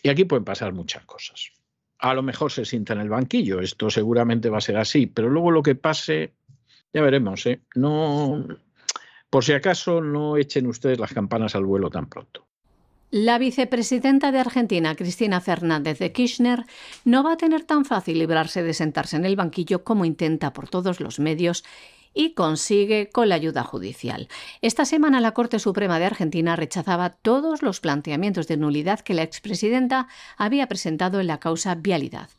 [0.04, 1.52] y aquí pueden pasar muchas cosas.
[1.98, 5.30] A lo mejor se sienta en el banquillo, esto seguramente va a ser así, pero
[5.30, 6.34] luego lo que pase,
[6.94, 7.46] ya veremos.
[7.46, 7.62] ¿eh?
[7.74, 8.46] No,
[9.30, 12.45] por si acaso, no echen ustedes las campanas al vuelo tan pronto.
[13.18, 16.66] La vicepresidenta de Argentina, Cristina Fernández de Kirchner,
[17.06, 20.68] no va a tener tan fácil librarse de sentarse en el banquillo como intenta por
[20.68, 21.64] todos los medios
[22.16, 24.30] y consigue con la ayuda judicial.
[24.62, 29.22] Esta semana la Corte Suprema de Argentina rechazaba todos los planteamientos de nulidad que la
[29.22, 32.30] expresidenta había presentado en la causa Vialidad,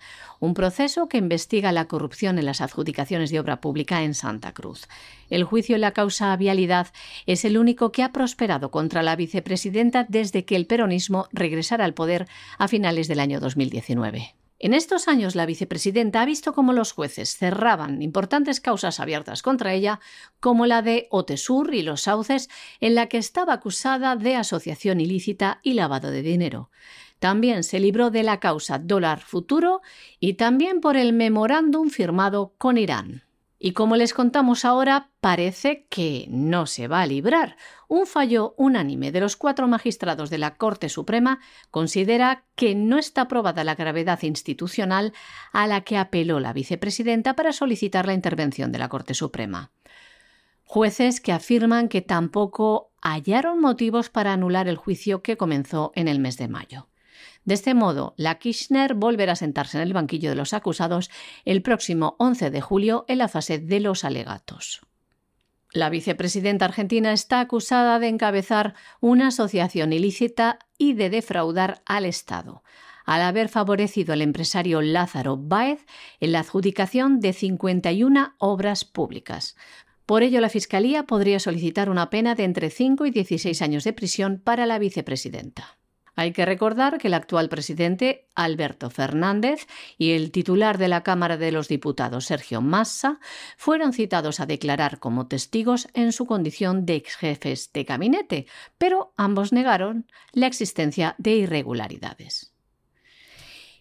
[0.41, 4.89] un proceso que investiga la corrupción en las adjudicaciones de obra pública en Santa Cruz.
[5.29, 6.89] El juicio en la causa Vialidad
[7.27, 11.95] es el único que ha prosperado contra la vicepresidenta desde que el peronismo regresara al
[11.95, 12.27] poder
[12.59, 14.35] a finales del año 2019.
[14.59, 19.75] En estos años la vicepresidenta ha visto cómo los jueces cerraban importantes causas abiertas contra
[19.75, 20.01] ella,
[20.41, 22.49] como la de Otesur y los sauces,
[22.81, 26.71] en la que estaba acusada de asociación ilícita y lavado de dinero.
[27.19, 29.83] También se libró de la causa dólar futuro
[30.21, 33.26] y también por el memorándum firmado con Irán.
[33.59, 37.57] Y como les contamos ahora, parece que no se va a librar.
[37.89, 41.41] Un fallo unánime de los cuatro magistrados de la Corte Suprema
[41.71, 45.15] considera que no está probada la gravedad institucional
[45.53, 49.71] a la que apeló la vicepresidenta para solicitar la intervención de la Corte Suprema.
[50.65, 56.19] Jueces que afirman que tampoco hallaron motivos para anular el juicio que comenzó en el
[56.19, 56.89] mes de mayo.
[57.47, 61.11] De este modo, la Kirchner volverá a sentarse en el banquillo de los acusados
[61.45, 64.81] el próximo 11 de julio en la fase de los alegatos.
[65.73, 72.65] La vicepresidenta argentina está acusada de encabezar una asociación ilícita y de defraudar al Estado,
[73.05, 75.87] al haber favorecido al empresario Lázaro Báez
[76.19, 79.55] en la adjudicación de 51 obras públicas.
[80.05, 83.93] Por ello, la Fiscalía podría solicitar una pena de entre 5 y 16 años de
[83.93, 85.79] prisión para la vicepresidenta.
[86.17, 89.67] Hay que recordar que el actual presidente, Alberto Fernández,
[89.99, 93.21] y el titular de la Cámara de los Diputados, Sergio Massa,
[93.59, 98.47] fueron citados a declarar como testigos en su condición de ex jefes de gabinete,
[98.79, 102.56] pero ambos negaron la existencia de irregularidades.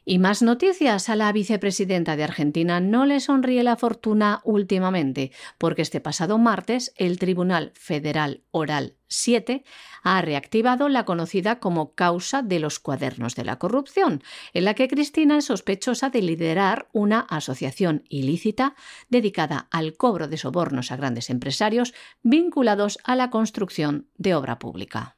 [0.07, 1.09] Y más noticias.
[1.09, 6.93] A la vicepresidenta de Argentina no le sonríe la fortuna últimamente, porque este pasado martes
[6.95, 9.63] el Tribunal Federal Oral 7
[10.03, 14.21] ha reactivado la conocida como causa de los cuadernos de la corrupción,
[14.53, 18.75] en la que Cristina es sospechosa de liderar una asociación ilícita
[19.09, 25.17] dedicada al cobro de sobornos a grandes empresarios vinculados a la construcción de obra pública.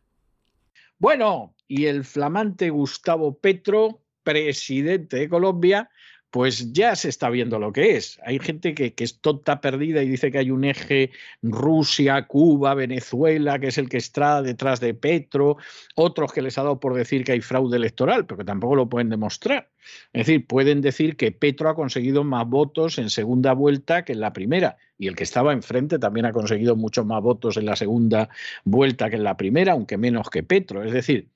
[0.97, 5.89] Bueno, y el flamante Gustavo Petro presidente de Colombia,
[6.31, 8.19] pues ya se está viendo lo que es.
[8.25, 11.11] Hay gente que, es tonta perdida y dice que hay un eje
[11.41, 15.55] Rusia, Cuba, Venezuela, que es el que está detrás de Petro,
[15.95, 18.89] otros que les ha dado por decir que hay fraude electoral, pero que tampoco lo
[18.89, 19.69] pueden demostrar.
[20.11, 24.19] Es decir, pueden decir que Petro ha conseguido más votos en segunda vuelta que en
[24.19, 27.77] la primera, y el que estaba enfrente también ha conseguido muchos más votos en la
[27.77, 28.27] segunda
[28.65, 30.83] vuelta que en la primera, aunque menos que Petro.
[30.83, 31.29] Es decir,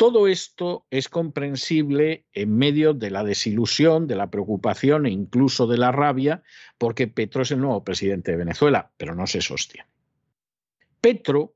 [0.00, 5.76] todo esto es comprensible en medio de la desilusión, de la preocupación e incluso de
[5.76, 6.42] la rabia,
[6.78, 9.86] porque Petro es el nuevo presidente de Venezuela, pero no se sostiene.
[11.02, 11.52] Petro,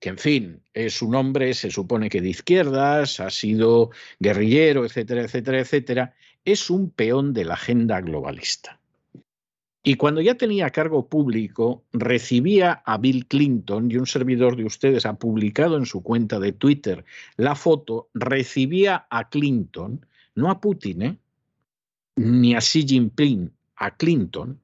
[0.00, 5.22] que en fin, es un hombre, se supone que de izquierdas, ha sido guerrillero, etcétera,
[5.22, 6.14] etcétera, etcétera,
[6.44, 8.80] es un peón de la agenda globalista.
[9.86, 15.04] Y cuando ya tenía cargo público, recibía a Bill Clinton, y un servidor de ustedes
[15.04, 17.04] ha publicado en su cuenta de Twitter
[17.36, 21.18] la foto, recibía a Clinton, no a Putin, ¿eh?
[22.16, 24.58] ni a Xi Jinping, a Clinton,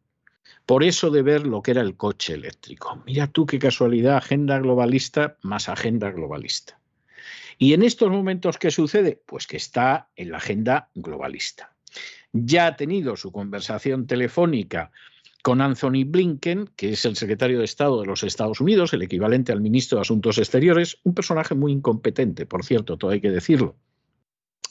[0.64, 3.03] por eso de ver lo que era el coche eléctrico.
[3.05, 6.81] Mira tú qué casualidad, agenda globalista más agenda globalista.
[7.59, 9.21] Y en estos momentos, ¿qué sucede?
[9.27, 11.75] Pues que está en la agenda globalista.
[12.33, 14.93] Ya ha tenido su conversación telefónica
[15.43, 19.53] con Anthony Blinken, que es el secretario de Estado de los Estados Unidos, el equivalente
[19.53, 23.76] al ministro de Asuntos Exteriores, un personaje muy incompetente, por cierto, todo hay que decirlo,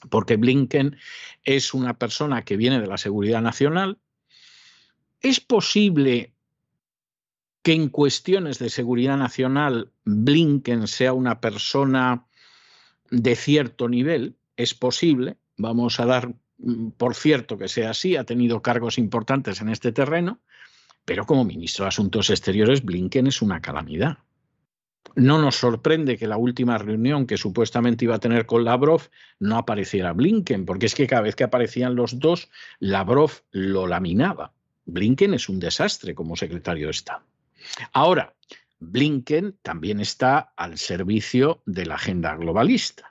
[0.09, 0.97] porque Blinken
[1.43, 3.99] es una persona que viene de la seguridad nacional.
[5.21, 6.33] ¿Es posible
[7.63, 12.27] que en cuestiones de seguridad nacional Blinken sea una persona
[13.09, 14.37] de cierto nivel?
[14.55, 16.33] Es posible, vamos a dar
[16.97, 20.39] por cierto que sea así, ha tenido cargos importantes en este terreno,
[21.05, 24.19] pero como ministro de Asuntos Exteriores, Blinken es una calamidad.
[25.15, 29.57] No nos sorprende que la última reunión que supuestamente iba a tener con Lavrov no
[29.57, 32.49] apareciera Blinken, porque es que cada vez que aparecían los dos,
[32.79, 34.53] Lavrov lo laminaba.
[34.85, 37.23] Blinken es un desastre como secretario de Estado.
[37.93, 38.33] Ahora,
[38.79, 43.08] Blinken también está al servicio de la agenda globalista.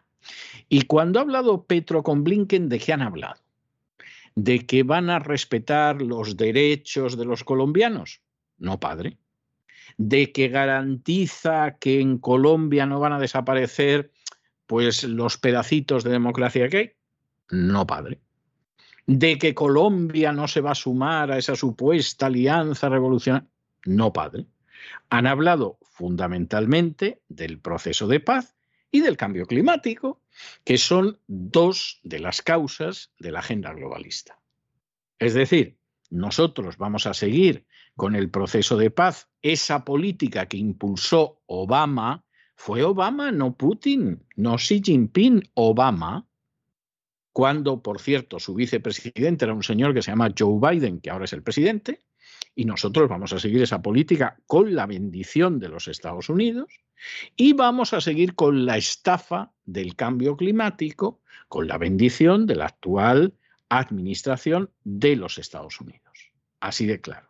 [0.69, 3.41] Y cuando ha hablado Petro con Blinken, ¿de qué han hablado?
[4.41, 8.23] de que van a respetar los derechos de los colombianos?
[8.59, 9.19] No, padre.
[9.97, 14.13] ¿De que garantiza que en Colombia no van a desaparecer
[14.69, 16.93] pues los pedacitos de democracia que hay?
[17.51, 18.21] No, padre.
[19.07, 23.49] ¿De que Colombia no se va a sumar a esa supuesta alianza revolucionaria?
[23.87, 24.47] No, padre.
[25.11, 28.55] Han hablado fundamentalmente del proceso de paz
[28.91, 30.21] y del cambio climático,
[30.65, 34.41] que son dos de las causas de la agenda globalista.
[35.19, 35.79] Es decir,
[36.11, 37.67] nosotros vamos a seguir
[37.97, 39.29] con el proceso de paz.
[39.43, 42.25] Esa política que impulsó Obama
[42.55, 46.27] fue Obama, no Putin, no Xi Jinping, Obama.
[47.33, 51.27] Cuando, por cierto, su vicepresidente era un señor que se llama Joe Biden, que ahora
[51.27, 52.01] es el presidente,
[52.55, 56.69] y nosotros vamos a seguir esa política con la bendición de los Estados Unidos
[57.37, 62.67] y vamos a seguir con la estafa del cambio climático, con la bendición de la
[62.67, 63.35] actual
[63.69, 66.33] administración de los Estados Unidos.
[66.61, 67.29] Así de claro.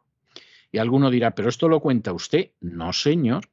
[0.70, 2.52] Y alguno dirá, pero esto lo cuenta usted.
[2.60, 3.48] No, señor.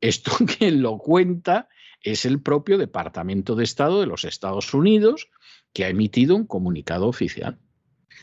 [0.00, 1.68] Esto quien lo cuenta
[2.02, 5.28] es el propio Departamento de Estado de los Estados Unidos,
[5.72, 7.58] que ha emitido un comunicado oficial.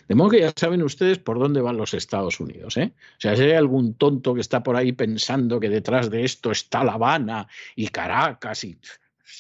[0.07, 2.77] De modo que ya saben ustedes por dónde van los Estados Unidos.
[2.77, 2.93] ¿eh?
[3.17, 6.51] O sea, si hay algún tonto que está por ahí pensando que detrás de esto
[6.51, 8.77] está La Habana y Caracas, y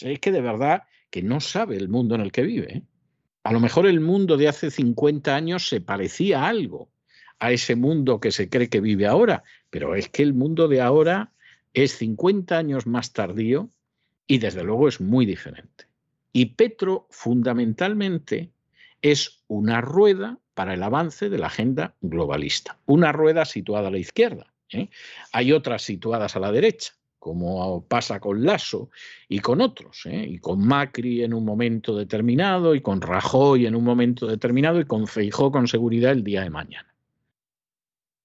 [0.01, 2.77] es que de verdad que no sabe el mundo en el que vive.
[2.77, 2.83] ¿eh?
[3.43, 6.89] A lo mejor el mundo de hace 50 años se parecía algo
[7.39, 10.81] a ese mundo que se cree que vive ahora, pero es que el mundo de
[10.81, 11.33] ahora
[11.73, 13.69] es 50 años más tardío
[14.27, 15.85] y desde luego es muy diferente.
[16.31, 18.49] Y Petro fundamentalmente
[19.03, 22.79] es una rueda para el avance de la agenda globalista.
[22.85, 24.51] Una rueda situada a la izquierda.
[24.71, 24.89] ¿eh?
[25.33, 28.89] Hay otras situadas a la derecha, como pasa con Lasso
[29.27, 30.25] y con otros, ¿eh?
[30.27, 34.85] y con Macri en un momento determinado, y con Rajoy en un momento determinado, y
[34.85, 36.95] con Feijó con seguridad el día de mañana.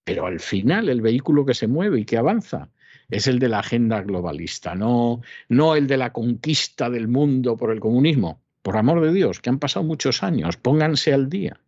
[0.05, 2.71] Pero al final el vehículo que se mueve y que avanza
[3.11, 7.73] es el de la agenda globalista, no, no el de la conquista del mundo por
[7.73, 8.43] el comunismo.
[8.63, 11.61] Por amor de Dios, que han pasado muchos años, pónganse al día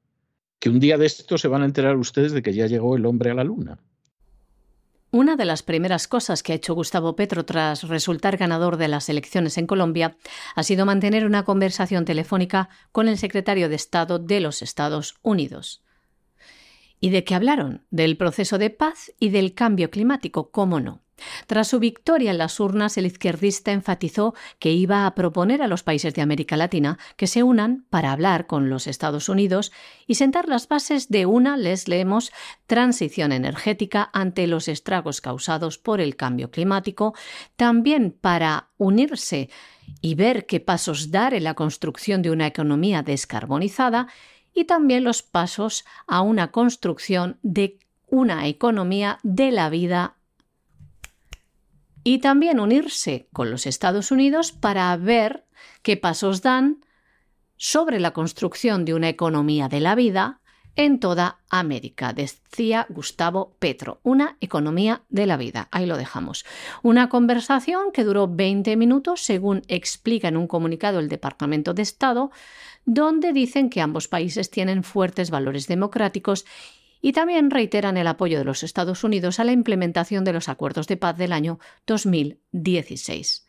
[0.60, 3.06] que un día de esto se van a enterar ustedes de que ya llegó el
[3.06, 3.78] hombre a la luna.
[5.10, 9.08] Una de las primeras cosas que ha hecho Gustavo Petro tras resultar ganador de las
[9.08, 10.16] elecciones en Colombia
[10.54, 15.82] ha sido mantener una conversación telefónica con el secretario de Estado de los Estados Unidos.
[17.00, 17.82] ¿Y de qué hablaron?
[17.90, 21.00] Del proceso de paz y del cambio climático, cómo no.
[21.46, 25.82] Tras su victoria en las urnas, el izquierdista enfatizó que iba a proponer a los
[25.82, 29.72] países de América Latina que se unan para hablar con los Estados Unidos
[30.06, 32.32] y sentar las bases de una, les leemos,
[32.66, 37.14] transición energética ante los estragos causados por el cambio climático,
[37.56, 39.50] también para unirse
[40.00, 44.08] y ver qué pasos dar en la construcción de una economía descarbonizada
[44.54, 50.16] y también los pasos a una construcción de una economía de la vida
[52.04, 55.46] y también unirse con los Estados Unidos para ver
[55.82, 56.84] qué pasos dan
[57.56, 60.40] sobre la construcción de una economía de la vida
[60.76, 65.68] en toda América, decía Gustavo Petro, una economía de la vida.
[65.72, 66.46] Ahí lo dejamos.
[66.82, 72.30] Una conversación que duró 20 minutos, según explica en un comunicado el Departamento de Estado,
[72.84, 76.46] donde dicen que ambos países tienen fuertes valores democráticos
[77.00, 80.86] y también reiteran el apoyo de los Estados Unidos a la implementación de los acuerdos
[80.86, 83.46] de paz del año 2016.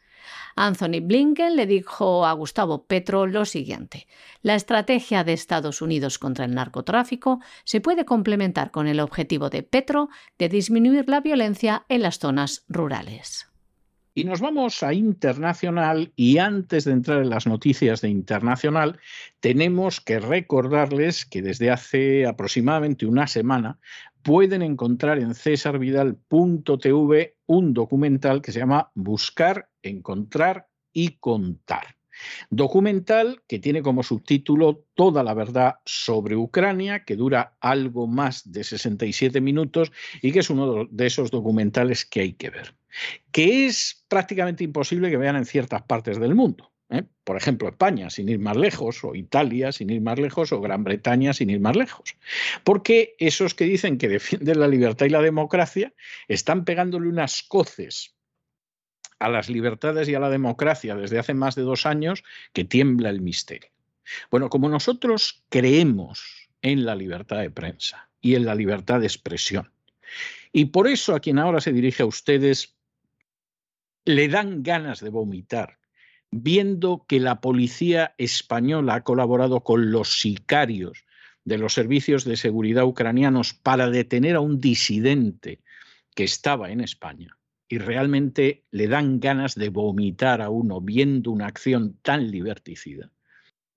[0.55, 4.07] Anthony Blinken le dijo a Gustavo Petro lo siguiente.
[4.41, 9.63] La estrategia de Estados Unidos contra el narcotráfico se puede complementar con el objetivo de
[9.63, 13.50] Petro de disminuir la violencia en las zonas rurales.
[14.21, 18.99] Y nos vamos a internacional y antes de entrar en las noticias de internacional,
[19.39, 23.79] tenemos que recordarles que desde hace aproximadamente una semana
[24.21, 31.95] pueden encontrar en cesarvidal.tv un documental que se llama Buscar, Encontrar y Contar.
[32.51, 38.65] Documental que tiene como subtítulo Toda la verdad sobre Ucrania, que dura algo más de
[38.65, 39.91] 67 minutos
[40.21, 42.80] y que es uno de esos documentales que hay que ver
[43.31, 46.71] que es prácticamente imposible que vean en ciertas partes del mundo.
[46.89, 47.03] ¿eh?
[47.23, 50.83] Por ejemplo, España, sin ir más lejos, o Italia, sin ir más lejos, o Gran
[50.83, 52.15] Bretaña, sin ir más lejos.
[52.63, 55.93] Porque esos que dicen que defienden la libertad y la democracia
[56.27, 58.15] están pegándole unas coces
[59.19, 62.23] a las libertades y a la democracia desde hace más de dos años
[62.53, 63.69] que tiembla el misterio.
[64.31, 69.71] Bueno, como nosotros creemos en la libertad de prensa y en la libertad de expresión,
[70.51, 72.75] y por eso a quien ahora se dirige a ustedes
[74.05, 75.77] le dan ganas de vomitar,
[76.31, 81.05] viendo que la policía española ha colaborado con los sicarios
[81.43, 85.59] de los servicios de seguridad ucranianos para detener a un disidente
[86.15, 87.37] que estaba en España.
[87.67, 93.11] Y realmente le dan ganas de vomitar a uno viendo una acción tan liberticida.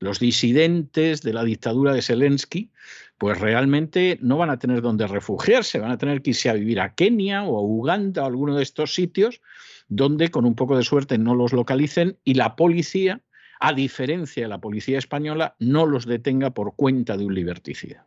[0.05, 2.71] Los disidentes de la dictadura de Zelensky,
[3.17, 6.79] pues realmente no van a tener dónde refugiarse, van a tener que irse a vivir
[6.79, 9.41] a Kenia o a Uganda o alguno de estos sitios
[9.89, 13.23] donde con un poco de suerte no los localicen y la policía,
[13.61, 18.07] a diferencia de la policía española, no los detenga por cuenta de un liberticida.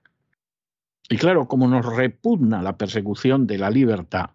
[1.09, 4.29] Y claro, como nos repugna la persecución de la libertad,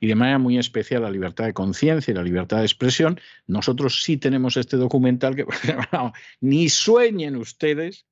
[0.00, 4.02] y de manera muy especial la libertad de conciencia y la libertad de expresión, nosotros
[4.02, 5.46] sí tenemos este documental que
[6.40, 8.06] ni sueñen ustedes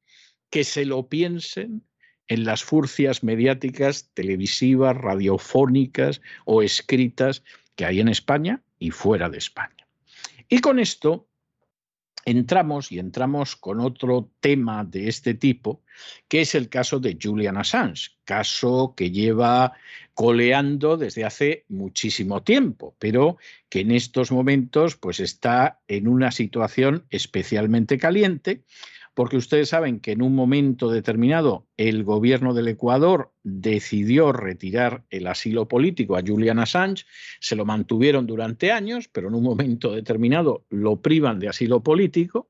[0.51, 1.83] que se lo piensen
[2.29, 7.43] en las furcias mediáticas, televisivas, radiofónicas o escritas
[7.75, 9.87] que hay en España y fuera de España.
[10.49, 11.29] Y con esto
[12.25, 15.83] entramos y entramos con otro tema de este tipo,
[16.29, 19.73] que es el caso de Julian Assange, caso que lleva
[20.15, 27.07] coleando desde hace muchísimo tiempo, pero que en estos momentos pues está en una situación
[27.11, 28.63] especialmente caliente
[29.15, 35.27] porque ustedes saben que en un momento determinado el gobierno del Ecuador decidió retirar el
[35.27, 37.05] asilo político a Julian Assange,
[37.41, 42.49] se lo mantuvieron durante años, pero en un momento determinado lo privan de asilo político.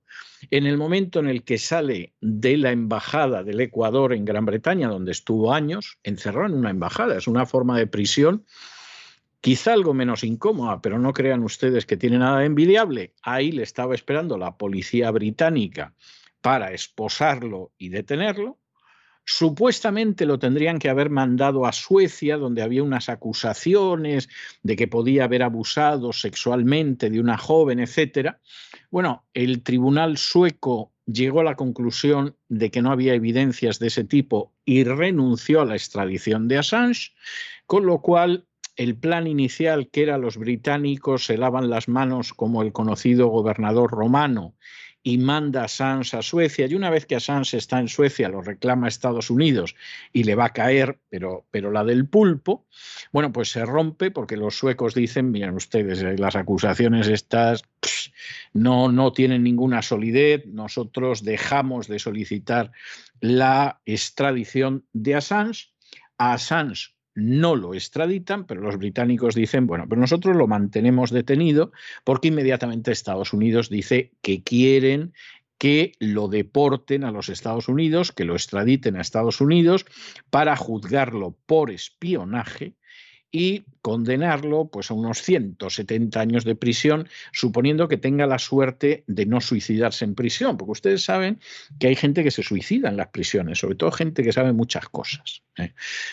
[0.51, 4.89] En el momento en el que sale de la embajada del Ecuador en Gran Bretaña,
[4.89, 8.45] donde estuvo años, encerrado en una embajada, es una forma de prisión
[9.41, 13.13] quizá algo menos incómoda, pero no crean ustedes que tiene nada de envidiable.
[13.23, 15.95] Ahí le estaba esperando la policía británica
[16.43, 18.59] para esposarlo y detenerlo.
[19.25, 24.29] Supuestamente lo tendrían que haber mandado a Suecia, donde había unas acusaciones
[24.65, 28.41] de que podía haber abusado sexualmente de una joven, etcétera.
[28.91, 34.03] Bueno, el tribunal sueco llegó a la conclusión de que no había evidencias de ese
[34.03, 37.13] tipo y renunció a la extradición de Assange,
[37.67, 42.63] con lo cual el plan inicial, que era los británicos se lavan las manos como
[42.63, 44.57] el conocido gobernador romano
[45.03, 46.67] y manda a Assange a Suecia.
[46.67, 49.75] Y una vez que Assange está en Suecia, lo reclama Estados Unidos
[50.13, 52.67] y le va a caer, pero, pero la del pulpo,
[53.13, 57.65] bueno, pues se rompe porque los suecos dicen, miren ustedes, eh, las acusaciones estas
[58.53, 62.71] no, no tienen ninguna solidez, nosotros dejamos de solicitar
[63.21, 65.73] la extradición de Assange.
[66.19, 71.73] A Assange no lo extraditan, pero los británicos dicen, bueno, pero nosotros lo mantenemos detenido
[72.05, 75.13] porque inmediatamente Estados Unidos dice que quieren
[75.59, 79.87] que lo deporten a los Estados Unidos, que lo extraditen a Estados Unidos
[80.31, 82.75] para juzgarlo por espionaje
[83.33, 89.25] y condenarlo pues, a unos 170 años de prisión, suponiendo que tenga la suerte de
[89.25, 91.41] no suicidarse en prisión, porque ustedes saben
[91.81, 94.89] que hay gente que se suicida en las prisiones, sobre todo gente que sabe muchas
[94.89, 95.73] cosas, ¿eh?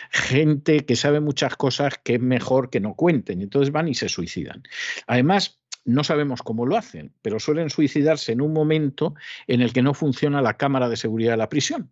[0.09, 3.93] gente que sabe muchas cosas que es mejor que no cuenten, y entonces van y
[3.93, 4.63] se suicidan.
[5.05, 9.13] Además, no sabemos cómo lo hacen, pero suelen suicidarse en un momento
[9.45, 11.91] en el que no funciona la cámara de seguridad de la prisión.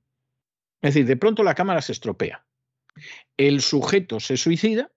[0.82, 2.46] Es decir, de pronto la cámara se estropea.
[3.36, 4.92] El sujeto se suicida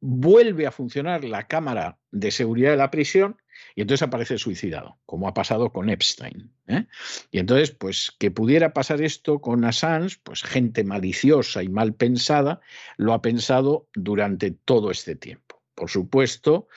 [0.00, 3.36] vuelve a funcionar la cámara de seguridad de la prisión
[3.74, 6.52] y entonces aparece suicidado, como ha pasado con Epstein.
[6.66, 6.86] ¿eh?
[7.30, 12.60] Y entonces, pues que pudiera pasar esto con Assange, pues gente maliciosa y mal pensada
[12.96, 15.62] lo ha pensado durante todo este tiempo.
[15.74, 16.68] Por supuesto,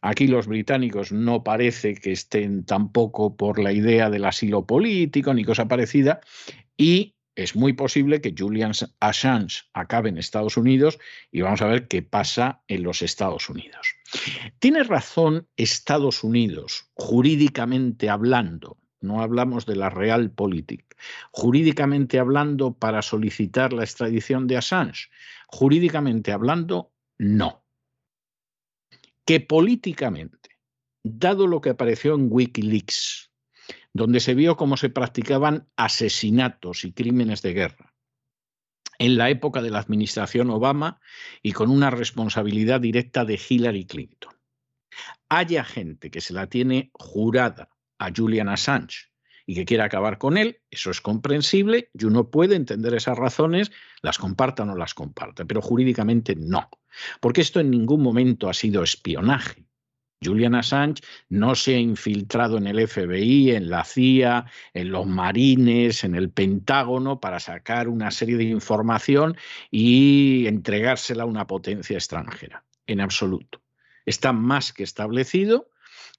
[0.00, 5.44] Aquí los británicos no parece que estén tampoco por la idea del asilo político ni
[5.44, 6.20] cosa parecida
[6.76, 10.98] y es muy posible que Julian Assange acabe en Estados Unidos
[11.30, 13.94] y vamos a ver qué pasa en los Estados Unidos.
[14.58, 20.96] Tiene razón Estados Unidos, jurídicamente hablando, no hablamos de la realpolitik,
[21.30, 25.06] jurídicamente hablando para solicitar la extradición de Assange,
[25.46, 27.64] jurídicamente hablando, no.
[29.24, 30.58] Que políticamente,
[31.04, 33.27] dado lo que apareció en Wikileaks,
[33.98, 37.94] donde se vio cómo se practicaban asesinatos y crímenes de guerra
[38.98, 41.00] en la época de la administración Obama
[41.42, 44.34] y con una responsabilidad directa de Hillary Clinton.
[45.28, 49.10] Haya gente que se la tiene jurada a Julian Assange
[49.46, 53.70] y que quiera acabar con él, eso es comprensible y uno puede entender esas razones,
[54.02, 56.68] las comparta o no las comparta, pero jurídicamente no,
[57.20, 59.67] porque esto en ningún momento ha sido espionaje.
[60.22, 66.04] Julian Assange no se ha infiltrado en el FBI, en la CIA, en los marines,
[66.04, 69.36] en el Pentágono para sacar una serie de información
[69.70, 72.64] y entregársela a una potencia extranjera.
[72.86, 73.62] En absoluto.
[74.06, 75.70] Está más que establecido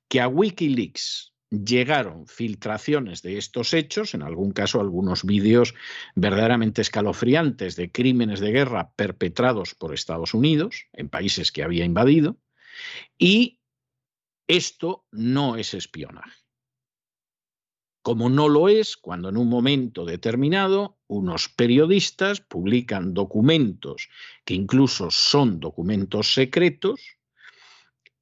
[0.07, 5.73] que a Wikileaks llegaron filtraciones de estos hechos, en algún caso algunos vídeos
[6.15, 12.37] verdaderamente escalofriantes de crímenes de guerra perpetrados por Estados Unidos en países que había invadido,
[13.17, 13.58] y
[14.49, 16.41] esto no es espionaje.
[18.01, 24.09] Como no lo es cuando en un momento determinado unos periodistas publican documentos
[24.45, 26.99] que incluso son documentos secretos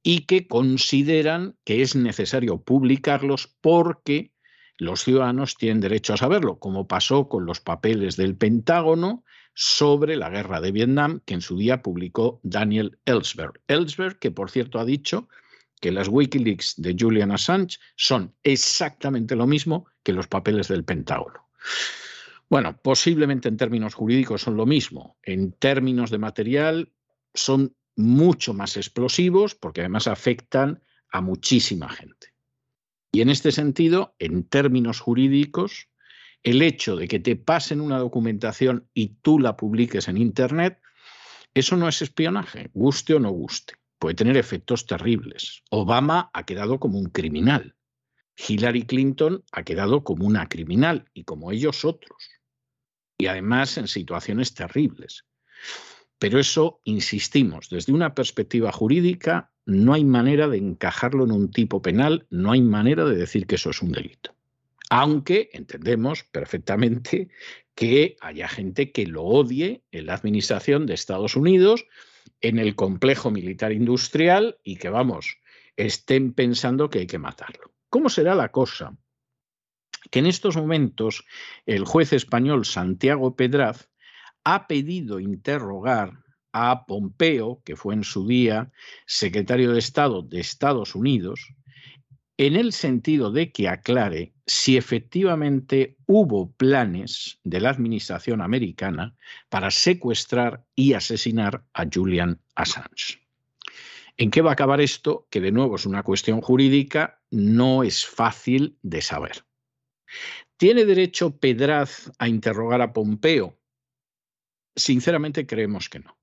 [0.02, 4.32] y que consideran que es necesario publicarlos porque
[4.76, 9.24] los ciudadanos tienen derecho a saberlo, como pasó con los papeles del Pentágono
[9.54, 13.60] sobre la guerra de Vietnam, que en su día publicó Daniel Ellsberg.
[13.66, 15.28] Ellsberg, que por cierto ha dicho
[15.78, 21.48] que las Wikileaks de Julian Assange son exactamente lo mismo que los papeles del Pentágono.
[22.48, 25.18] Bueno, posiblemente en términos jurídicos son lo mismo.
[25.22, 26.92] En términos de material
[27.34, 32.28] son mucho más explosivos porque además afectan a muchísima gente.
[33.12, 35.88] Y en este sentido, en términos jurídicos,
[36.42, 40.80] el hecho de que te pasen una documentación y tú la publiques en Internet,
[41.54, 45.62] eso no es espionaje, guste o no guste puede tener efectos terribles.
[45.70, 47.74] Obama ha quedado como un criminal.
[48.36, 52.30] Hillary Clinton ha quedado como una criminal y como ellos otros.
[53.18, 55.24] Y además en situaciones terribles.
[56.18, 61.82] Pero eso, insistimos, desde una perspectiva jurídica no hay manera de encajarlo en un tipo
[61.82, 64.34] penal, no hay manera de decir que eso es un delito.
[64.90, 67.28] Aunque entendemos perfectamente
[67.74, 71.84] que haya gente que lo odie en la administración de Estados Unidos
[72.40, 75.38] en el complejo militar industrial y que, vamos,
[75.76, 77.72] estén pensando que hay que matarlo.
[77.90, 78.96] ¿Cómo será la cosa?
[80.10, 81.24] Que en estos momentos
[81.66, 83.88] el juez español Santiago Pedraz
[84.44, 88.72] ha pedido interrogar a Pompeo, que fue en su día
[89.06, 91.54] secretario de Estado de Estados Unidos,
[92.38, 99.16] en el sentido de que aclare si efectivamente hubo planes de la administración americana
[99.48, 103.26] para secuestrar y asesinar a Julian Assange.
[104.16, 105.26] ¿En qué va a acabar esto?
[105.30, 109.44] Que de nuevo es una cuestión jurídica, no es fácil de saber.
[110.56, 113.58] ¿Tiene derecho Pedraz a interrogar a Pompeo?
[114.76, 116.16] Sinceramente creemos que no.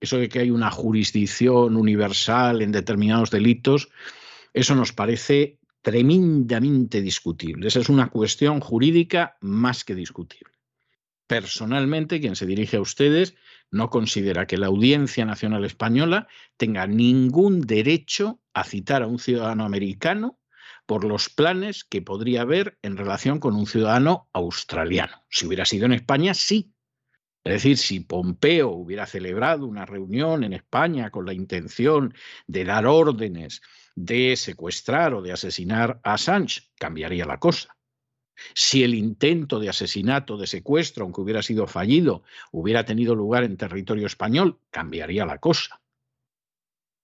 [0.00, 3.88] Eso de que hay una jurisdicción universal en determinados delitos,
[4.52, 7.68] eso nos parece tremendamente discutible.
[7.68, 10.52] Esa es una cuestión jurídica más que discutible.
[11.26, 13.34] Personalmente, quien se dirige a ustedes
[13.70, 16.26] no considera que la Audiencia Nacional Española
[16.56, 20.40] tenga ningún derecho a citar a un ciudadano americano
[20.86, 25.24] por los planes que podría haber en relación con un ciudadano australiano.
[25.28, 26.72] Si hubiera sido en España, sí.
[27.44, 32.12] Es decir, si Pompeo hubiera celebrado una reunión en España con la intención
[32.48, 33.62] de dar órdenes
[34.04, 37.76] de secuestrar o de asesinar a Assange, cambiaría la cosa.
[38.54, 42.22] Si el intento de asesinato, de secuestro, aunque hubiera sido fallido,
[42.52, 45.80] hubiera tenido lugar en territorio español, cambiaría la cosa.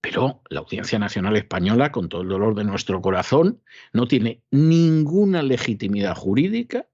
[0.01, 5.43] Pero la Audiencia Nacional Española, con todo el dolor de nuestro corazón, no tiene ninguna
[5.43, 6.89] legitimidad jurídica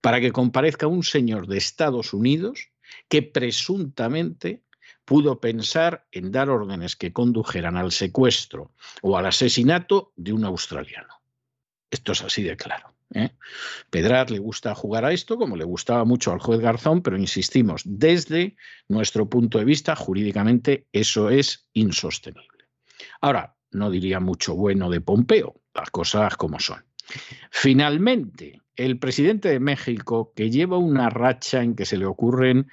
[0.00, 2.70] para que comparezca un señor de Estados Unidos
[3.08, 4.62] que presuntamente
[5.06, 11.22] pudo pensar en dar órdenes que condujeran al secuestro o al asesinato de un australiano.
[11.90, 12.92] Esto es así de claro.
[13.14, 13.30] ¿eh?
[13.92, 18.56] Le gusta jugar a esto como le gustaba mucho al juez Garzón, pero insistimos, desde
[18.88, 22.66] nuestro punto de vista, jurídicamente eso es insostenible.
[23.20, 26.84] Ahora, no diría mucho bueno de Pompeo, las cosas como son.
[27.50, 32.68] Finalmente, el presidente de México, que lleva una racha en que se le ocurren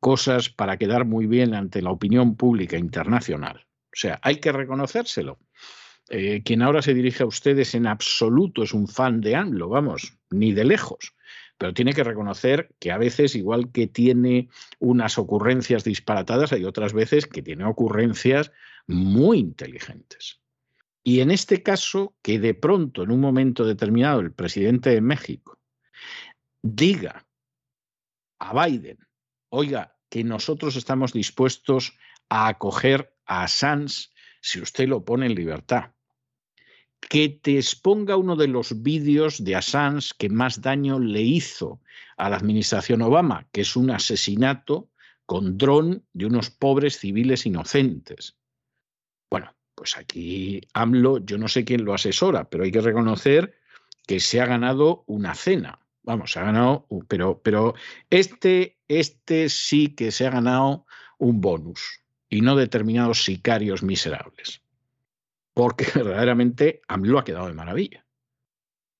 [0.00, 3.66] cosas para quedar muy bien ante la opinión pública internacional.
[3.86, 5.38] O sea, hay que reconocérselo.
[6.08, 10.16] Eh, quien ahora se dirige a ustedes en absoluto es un fan de AMLO, vamos,
[10.30, 11.14] ni de lejos.
[11.58, 16.92] Pero tiene que reconocer que a veces, igual que tiene unas ocurrencias disparatadas, hay otras
[16.92, 18.52] veces que tiene ocurrencias
[18.86, 20.40] muy inteligentes.
[21.02, 25.58] Y en este caso, que de pronto, en un momento determinado, el presidente de México
[26.62, 27.24] diga
[28.38, 29.05] a Biden,
[29.56, 31.98] oiga, que nosotros estamos dispuestos
[32.28, 34.08] a acoger a Assange
[34.40, 35.96] si usted lo pone en libertad
[37.08, 41.80] que te exponga uno de los vídeos de Assange que más daño le hizo
[42.16, 44.90] a la administración Obama, que es un asesinato
[45.24, 48.36] con dron de unos pobres civiles inocentes.
[49.30, 53.54] Bueno, pues aquí AMLO, yo no sé quién lo asesora, pero hay que reconocer
[54.06, 55.80] que se ha ganado una cena.
[56.06, 57.74] Vamos, se ha ganado, pero, pero
[58.08, 60.86] este, este sí que se ha ganado
[61.18, 64.62] un bonus y no determinados sicarios miserables
[65.56, 68.04] porque verdaderamente AMLO ha quedado de maravilla.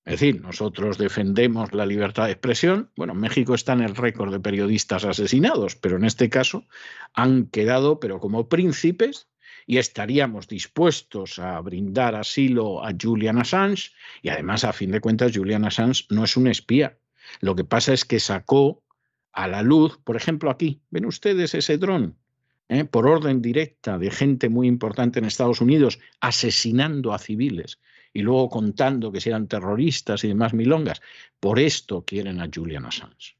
[0.06, 2.90] Es decir, nosotros defendemos la libertad de expresión.
[2.96, 6.64] Bueno, México está en el récord de periodistas asesinados, pero en este caso
[7.12, 9.28] han quedado, pero como príncipes,
[9.66, 13.90] y estaríamos dispuestos a brindar asilo a Julian Assange,
[14.22, 16.96] y además, a fin de cuentas, Julian Assange no es un espía.
[17.40, 18.82] Lo que pasa es que sacó
[19.32, 22.16] a la luz, por ejemplo, aquí, ven ustedes ese dron,
[22.68, 22.84] ¿eh?
[22.84, 27.80] por orden directa de gente muy importante en Estados Unidos, asesinando a civiles
[28.12, 31.02] y luego contando que si eran terroristas y demás milongas.
[31.38, 33.36] Por esto quieren a Julian Assange.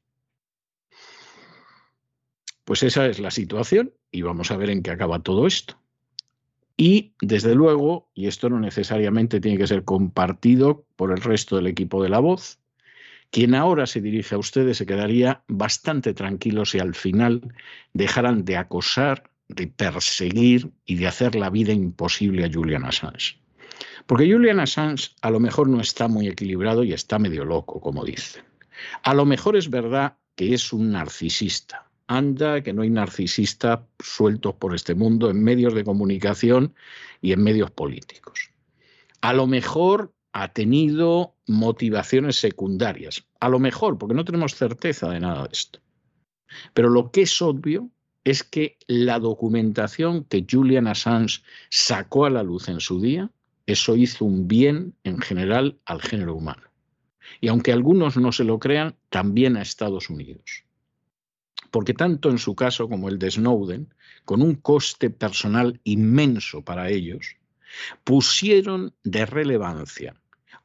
[2.63, 5.79] Pues esa es la situación y vamos a ver en qué acaba todo esto.
[6.77, 11.65] Y desde luego, y esto no necesariamente tiene que ser compartido por el resto del
[11.65, 12.59] equipo de la voz,
[13.31, 17.41] quien ahora se dirige a ustedes se quedaría bastante tranquilo si al final
[17.93, 23.39] dejaran de acosar, de perseguir y de hacer la vida imposible a Julian Assange.
[24.05, 28.05] Porque Julian Assange a lo mejor no está muy equilibrado y está medio loco, como
[28.05, 28.43] dicen.
[29.03, 31.86] A lo mejor es verdad que es un narcisista.
[32.07, 36.73] Anda, que no hay narcisistas sueltos por este mundo en medios de comunicación
[37.21, 38.51] y en medios políticos.
[39.21, 43.27] A lo mejor ha tenido motivaciones secundarias.
[43.39, 45.79] A lo mejor, porque no tenemos certeza de nada de esto.
[46.73, 47.89] Pero lo que es obvio
[48.23, 53.31] es que la documentación que Julian Assange sacó a la luz en su día,
[53.65, 56.63] eso hizo un bien en general al género humano.
[57.41, 60.66] Y aunque algunos no se lo crean, también a Estados Unidos.
[61.71, 63.93] Porque tanto en su caso como el de Snowden,
[64.25, 67.35] con un coste personal inmenso para ellos,
[68.03, 70.15] pusieron de relevancia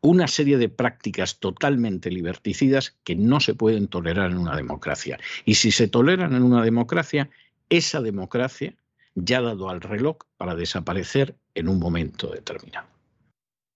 [0.02, 5.18] una serie de prácticas totalmente liberticidas que no se pueden tolerar en una democracia.
[5.44, 7.30] Y si se toleran en una democracia,
[7.70, 8.74] esa democracia
[9.14, 12.88] ya ha dado al reloj para desaparecer en un momento determinado.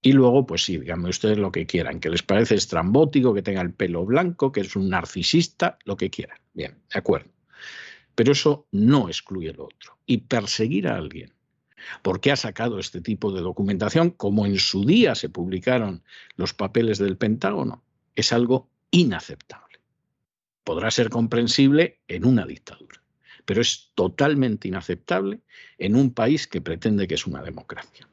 [0.06, 3.60] Y luego, pues sí, díganme ustedes lo que quieran, que les parece estrambótico, que tenga
[3.60, 6.38] el pelo blanco, que es un narcisista, lo que quieran.
[6.54, 7.28] Bien, de acuerdo.
[8.14, 9.98] Pero eso no excluye lo otro.
[10.06, 11.32] Y perseguir a alguien
[12.02, 16.04] ¿Por qué ha sacado este tipo de documentación, como en su día se publicaron
[16.36, 17.82] los papeles del Pentágono,
[18.14, 19.80] es algo inaceptable.
[20.62, 23.02] Podrá ser comprensible en una dictadura,
[23.44, 25.40] pero es totalmente inaceptable
[25.78, 28.08] en un país que pretende que es una democracia.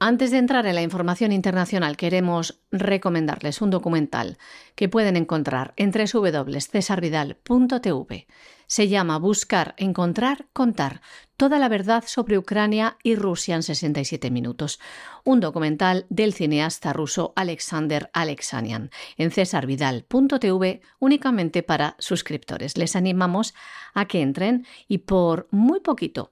[0.00, 4.38] Antes de entrar en la información internacional, queremos recomendarles un documental
[4.76, 8.28] que pueden encontrar en www.cesarvidal.tv.
[8.68, 11.00] Se llama Buscar, Encontrar, Contar.
[11.36, 14.78] Toda la verdad sobre Ucrania y Rusia en 67 minutos.
[15.24, 22.78] Un documental del cineasta ruso Alexander Alexanian en cesarvidal.tv únicamente para suscriptores.
[22.78, 23.52] Les animamos
[23.94, 26.30] a que entren y por muy poquito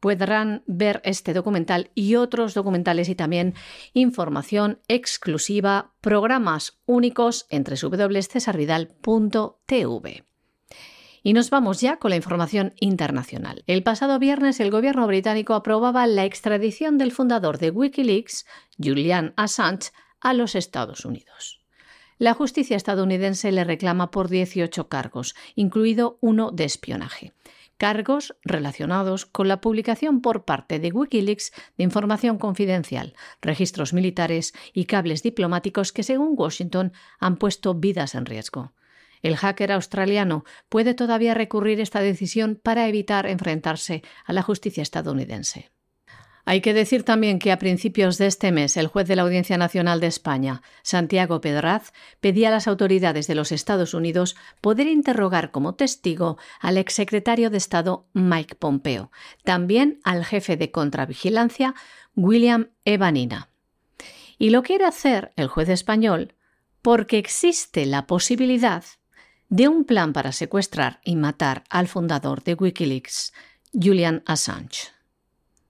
[0.00, 3.54] podrán ver este documental y otros documentales y también
[3.92, 10.24] información exclusiva, programas únicos entre www.cesarvidal.tv.
[11.22, 13.62] Y nos vamos ya con la información internacional.
[13.66, 18.46] El pasado viernes el gobierno británico aprobaba la extradición del fundador de Wikileaks,
[18.82, 19.90] Julian Assange,
[20.22, 21.60] a los Estados Unidos.
[22.18, 27.32] La justicia estadounidense le reclama por 18 cargos, incluido uno de espionaje
[27.80, 34.84] cargos relacionados con la publicación por parte de Wikileaks de información confidencial, registros militares y
[34.84, 38.74] cables diplomáticos que, según Washington, han puesto vidas en riesgo.
[39.22, 45.70] El hacker australiano puede todavía recurrir esta decisión para evitar enfrentarse a la justicia estadounidense.
[46.50, 49.56] Hay que decir también que a principios de este mes el juez de la Audiencia
[49.56, 55.52] Nacional de España, Santiago Pedraz, pedía a las autoridades de los Estados Unidos poder interrogar
[55.52, 59.12] como testigo al exsecretario de Estado Mike Pompeo,
[59.44, 61.76] también al jefe de contravigilancia
[62.16, 63.48] William Evanina.
[64.36, 66.34] Y lo quiere hacer el juez español
[66.82, 68.82] porque existe la posibilidad
[69.50, 73.32] de un plan para secuestrar y matar al fundador de Wikileaks,
[73.72, 74.99] Julian Assange.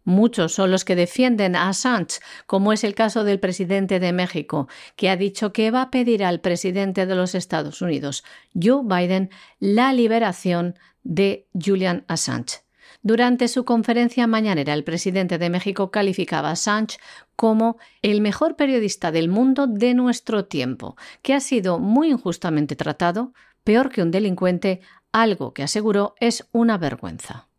[0.05, 4.69] Muchos son los que defienden a Assange, como es el caso del presidente de México,
[4.97, 8.25] que ha dicho que va a pedir al presidente de los Estados Unidos,
[8.55, 12.63] Joe Biden, la liberación de Julian Assange.
[13.03, 16.99] Durante su conferencia mañanera, el presidente de México calificaba a Assange
[17.37, 23.33] como el mejor periodista del mundo de nuestro tiempo, que ha sido muy injustamente tratado,
[23.65, 24.81] peor que un delincuente,
[25.13, 27.50] algo que aseguró es una vergüenza.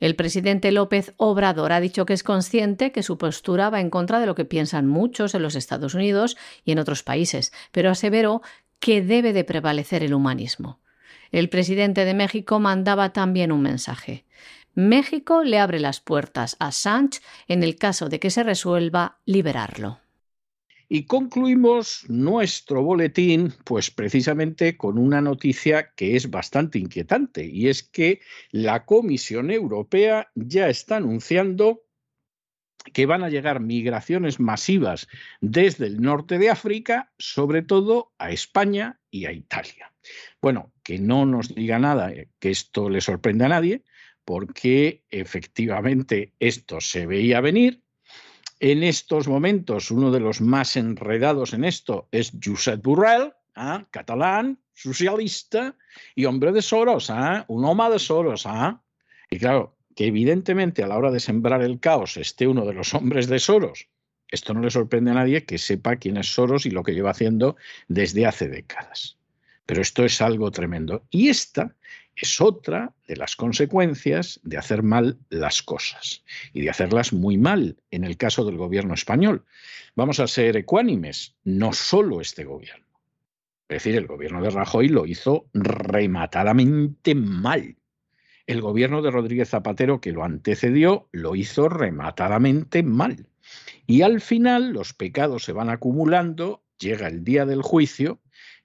[0.00, 4.18] El presidente López Obrador ha dicho que es consciente que su postura va en contra
[4.18, 8.40] de lo que piensan muchos en los Estados Unidos y en otros países, pero aseveró
[8.78, 10.80] que debe de prevalecer el humanismo.
[11.32, 14.24] El presidente de México mandaba también un mensaje.
[14.74, 20.00] México le abre las puertas a Sánchez en el caso de que se resuelva liberarlo.
[20.92, 27.84] Y concluimos nuestro boletín, pues precisamente con una noticia que es bastante inquietante, y es
[27.84, 28.20] que
[28.50, 31.84] la Comisión Europea ya está anunciando
[32.92, 35.06] que van a llegar migraciones masivas
[35.40, 39.94] desde el norte de África, sobre todo a España y a Italia.
[40.42, 43.84] Bueno, que no nos diga nada, eh, que esto le sorprenda a nadie,
[44.24, 47.80] porque efectivamente esto se veía venir,
[48.60, 53.86] en estos momentos, uno de los más enredados en esto es Josep Borrell, ¿ah?
[53.90, 55.74] catalán, socialista
[56.14, 57.46] y hombre de Soros, ¿ah?
[57.48, 58.44] un hombre de Soros.
[58.44, 58.82] ¿ah?
[59.30, 62.92] Y claro, que evidentemente a la hora de sembrar el caos esté uno de los
[62.94, 63.88] hombres de Soros,
[64.28, 67.10] esto no le sorprende a nadie que sepa quién es Soros y lo que lleva
[67.10, 67.56] haciendo
[67.88, 69.19] desde hace décadas.
[69.70, 71.06] Pero esto es algo tremendo.
[71.10, 71.76] Y esta
[72.16, 77.76] es otra de las consecuencias de hacer mal las cosas y de hacerlas muy mal
[77.92, 79.44] en el caso del gobierno español.
[79.94, 82.84] Vamos a ser ecuánimes, no solo este gobierno.
[83.68, 87.76] Es decir, el gobierno de Rajoy lo hizo rematadamente mal.
[88.48, 93.28] El gobierno de Rodríguez Zapatero, que lo antecedió, lo hizo rematadamente mal.
[93.86, 98.18] Y al final los pecados se van acumulando, llega el día del juicio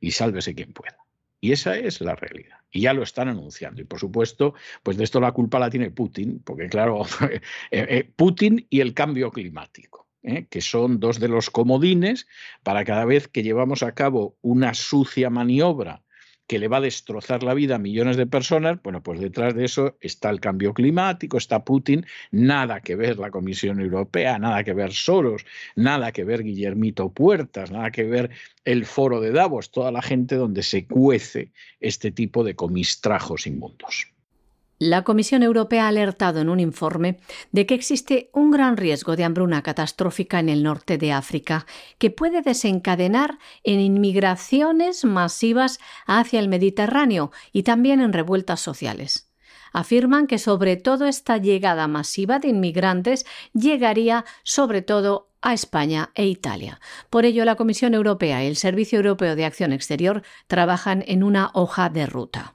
[0.06, 0.98] y sálvese quien pueda.
[1.42, 2.58] Y esa es la realidad.
[2.70, 3.82] Y ya lo están anunciando.
[3.82, 4.54] Y por supuesto,
[4.84, 7.02] pues de esto la culpa la tiene Putin, porque claro,
[7.32, 7.42] eh,
[7.72, 10.08] eh, Putin y el cambio climático.
[10.22, 10.48] ¿eh?
[10.50, 12.28] que son dos de los comodines
[12.64, 16.04] para cada vez que llevamos a cabo una sucia maniobra
[16.48, 19.66] que le va a destrozar la vida a millones de personas, bueno, pues detrás de
[19.66, 24.74] eso está el cambio climático, está Putin, nada que ver la Comisión Europea, nada que
[24.74, 28.30] ver Soros, nada que ver Guillermito Puertas, nada que ver
[28.64, 34.15] el foro de Davos, toda la gente donde se cuece este tipo de comistrajos inmundos.
[34.78, 37.18] La Comisión Europea ha alertado en un informe
[37.54, 41.66] de que existe un gran riesgo de hambruna catastrófica en el norte de África,
[41.98, 49.32] que puede desencadenar en inmigraciones masivas hacia el Mediterráneo y también en revueltas sociales.
[49.72, 56.26] Afirman que sobre todo esta llegada masiva de inmigrantes llegaría sobre todo a España e
[56.26, 56.82] Italia.
[57.10, 61.52] Por ello, la Comisión Europea y el Servicio Europeo de Acción Exterior trabajan en una
[61.54, 62.55] hoja de ruta.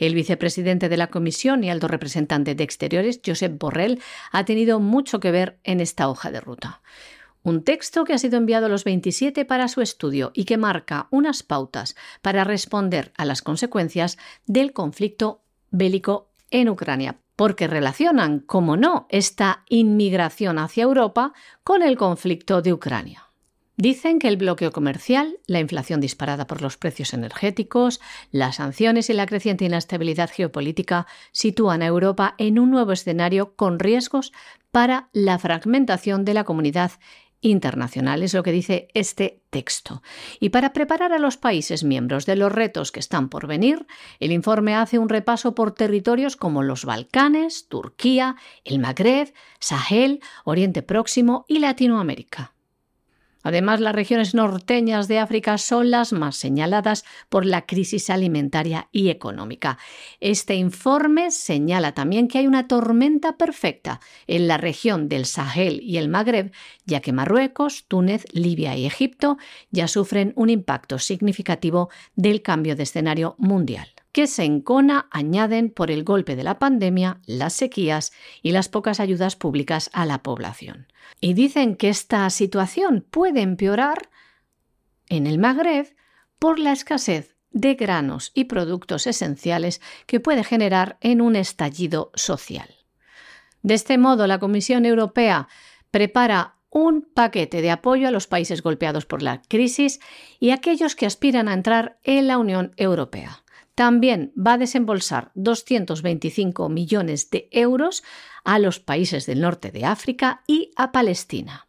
[0.00, 4.00] El vicepresidente de la Comisión y alto representante de Exteriores, Josep Borrell,
[4.32, 6.80] ha tenido mucho que ver en esta hoja de ruta.
[7.42, 11.06] Un texto que ha sido enviado a los 27 para su estudio y que marca
[11.10, 18.78] unas pautas para responder a las consecuencias del conflicto bélico en Ucrania, porque relacionan, como
[18.78, 23.29] no, esta inmigración hacia Europa con el conflicto de Ucrania.
[23.80, 27.98] Dicen que el bloqueo comercial, la inflación disparada por los precios energéticos,
[28.30, 33.78] las sanciones y la creciente inestabilidad geopolítica sitúan a Europa en un nuevo escenario con
[33.78, 34.32] riesgos
[34.70, 36.92] para la fragmentación de la comunidad
[37.40, 40.02] internacional, es lo que dice este texto.
[40.40, 43.86] Y para preparar a los países miembros de los retos que están por venir,
[44.18, 50.82] el informe hace un repaso por territorios como los Balcanes, Turquía, el Magreb, Sahel, Oriente
[50.82, 52.52] Próximo y Latinoamérica.
[53.42, 59.08] Además, las regiones norteñas de África son las más señaladas por la crisis alimentaria y
[59.08, 59.78] económica.
[60.20, 65.96] Este informe señala también que hay una tormenta perfecta en la región del Sahel y
[65.96, 66.52] el Magreb,
[66.84, 69.38] ya que Marruecos, Túnez, Libia y Egipto
[69.70, 73.88] ya sufren un impacto significativo del cambio de escenario mundial.
[74.12, 79.00] Que se encona añaden por el golpe de la pandemia, las sequías y las pocas
[79.00, 80.86] ayudas públicas a la población.
[81.20, 84.10] Y dicen que esta situación puede empeorar
[85.08, 85.94] en el Magreb
[86.38, 92.68] por la escasez de granos y productos esenciales que puede generar en un estallido social.
[93.62, 95.48] De este modo, la Comisión Europea
[95.90, 100.00] prepara un paquete de apoyo a los países golpeados por la crisis
[100.38, 103.42] y a aquellos que aspiran a entrar en la Unión Europea.
[103.80, 108.02] También va a desembolsar 225 millones de euros
[108.44, 111.66] a los países del norte de África y a Palestina.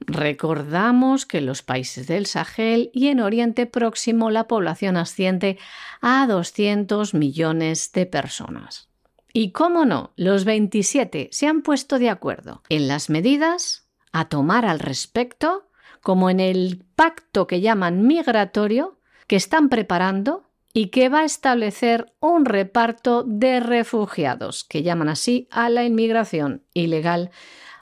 [0.00, 5.58] Recordamos que en los países del Sahel y en Oriente Próximo la población asciende
[6.00, 8.88] a 200 millones de personas.
[9.34, 14.64] Y cómo no, los 27 se han puesto de acuerdo en las medidas a tomar
[14.64, 15.68] al respecto,
[16.00, 20.43] como en el pacto que llaman migratorio, que están preparando
[20.76, 26.64] y que va a establecer un reparto de refugiados, que llaman así a la inmigración
[26.74, 27.30] ilegal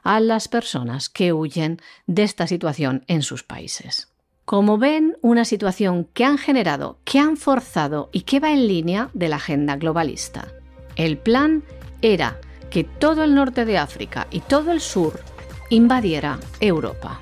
[0.05, 4.13] a las personas que huyen de esta situación en sus países.
[4.45, 9.09] Como ven, una situación que han generado, que han forzado y que va en línea
[9.15, 10.49] de la agenda globalista.
[10.97, 11.63] El plan
[12.03, 15.21] era que todo el norte de África y todo el sur
[15.71, 17.21] invadiera Europa.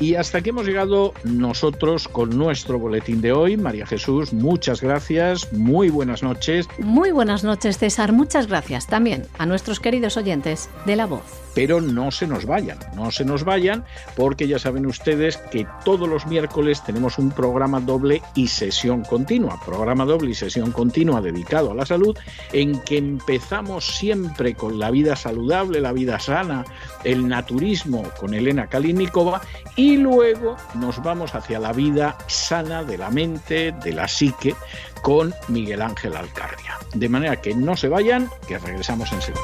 [0.00, 3.58] Y hasta aquí hemos llegado nosotros con nuestro boletín de hoy.
[3.58, 6.66] María Jesús, muchas gracias, muy buenas noches.
[6.78, 8.12] Muy buenas noches, César.
[8.12, 11.22] Muchas gracias también a nuestros queridos oyentes de La Voz.
[11.54, 13.84] Pero no se nos vayan, no se nos vayan,
[14.16, 19.60] porque ya saben ustedes que todos los miércoles tenemos un programa doble y sesión continua,
[19.66, 22.16] programa doble y sesión continua dedicado a la salud,
[22.52, 26.64] en que empezamos siempre con la vida saludable, la vida sana,
[27.04, 29.42] el naturismo con Elena Kalinikova
[29.90, 34.54] y luego nos vamos hacia la vida sana de la mente, de la psique,
[35.02, 36.78] con Miguel Ángel Alcarria.
[36.94, 39.42] De manera que no se vayan, que regresamos enseguida.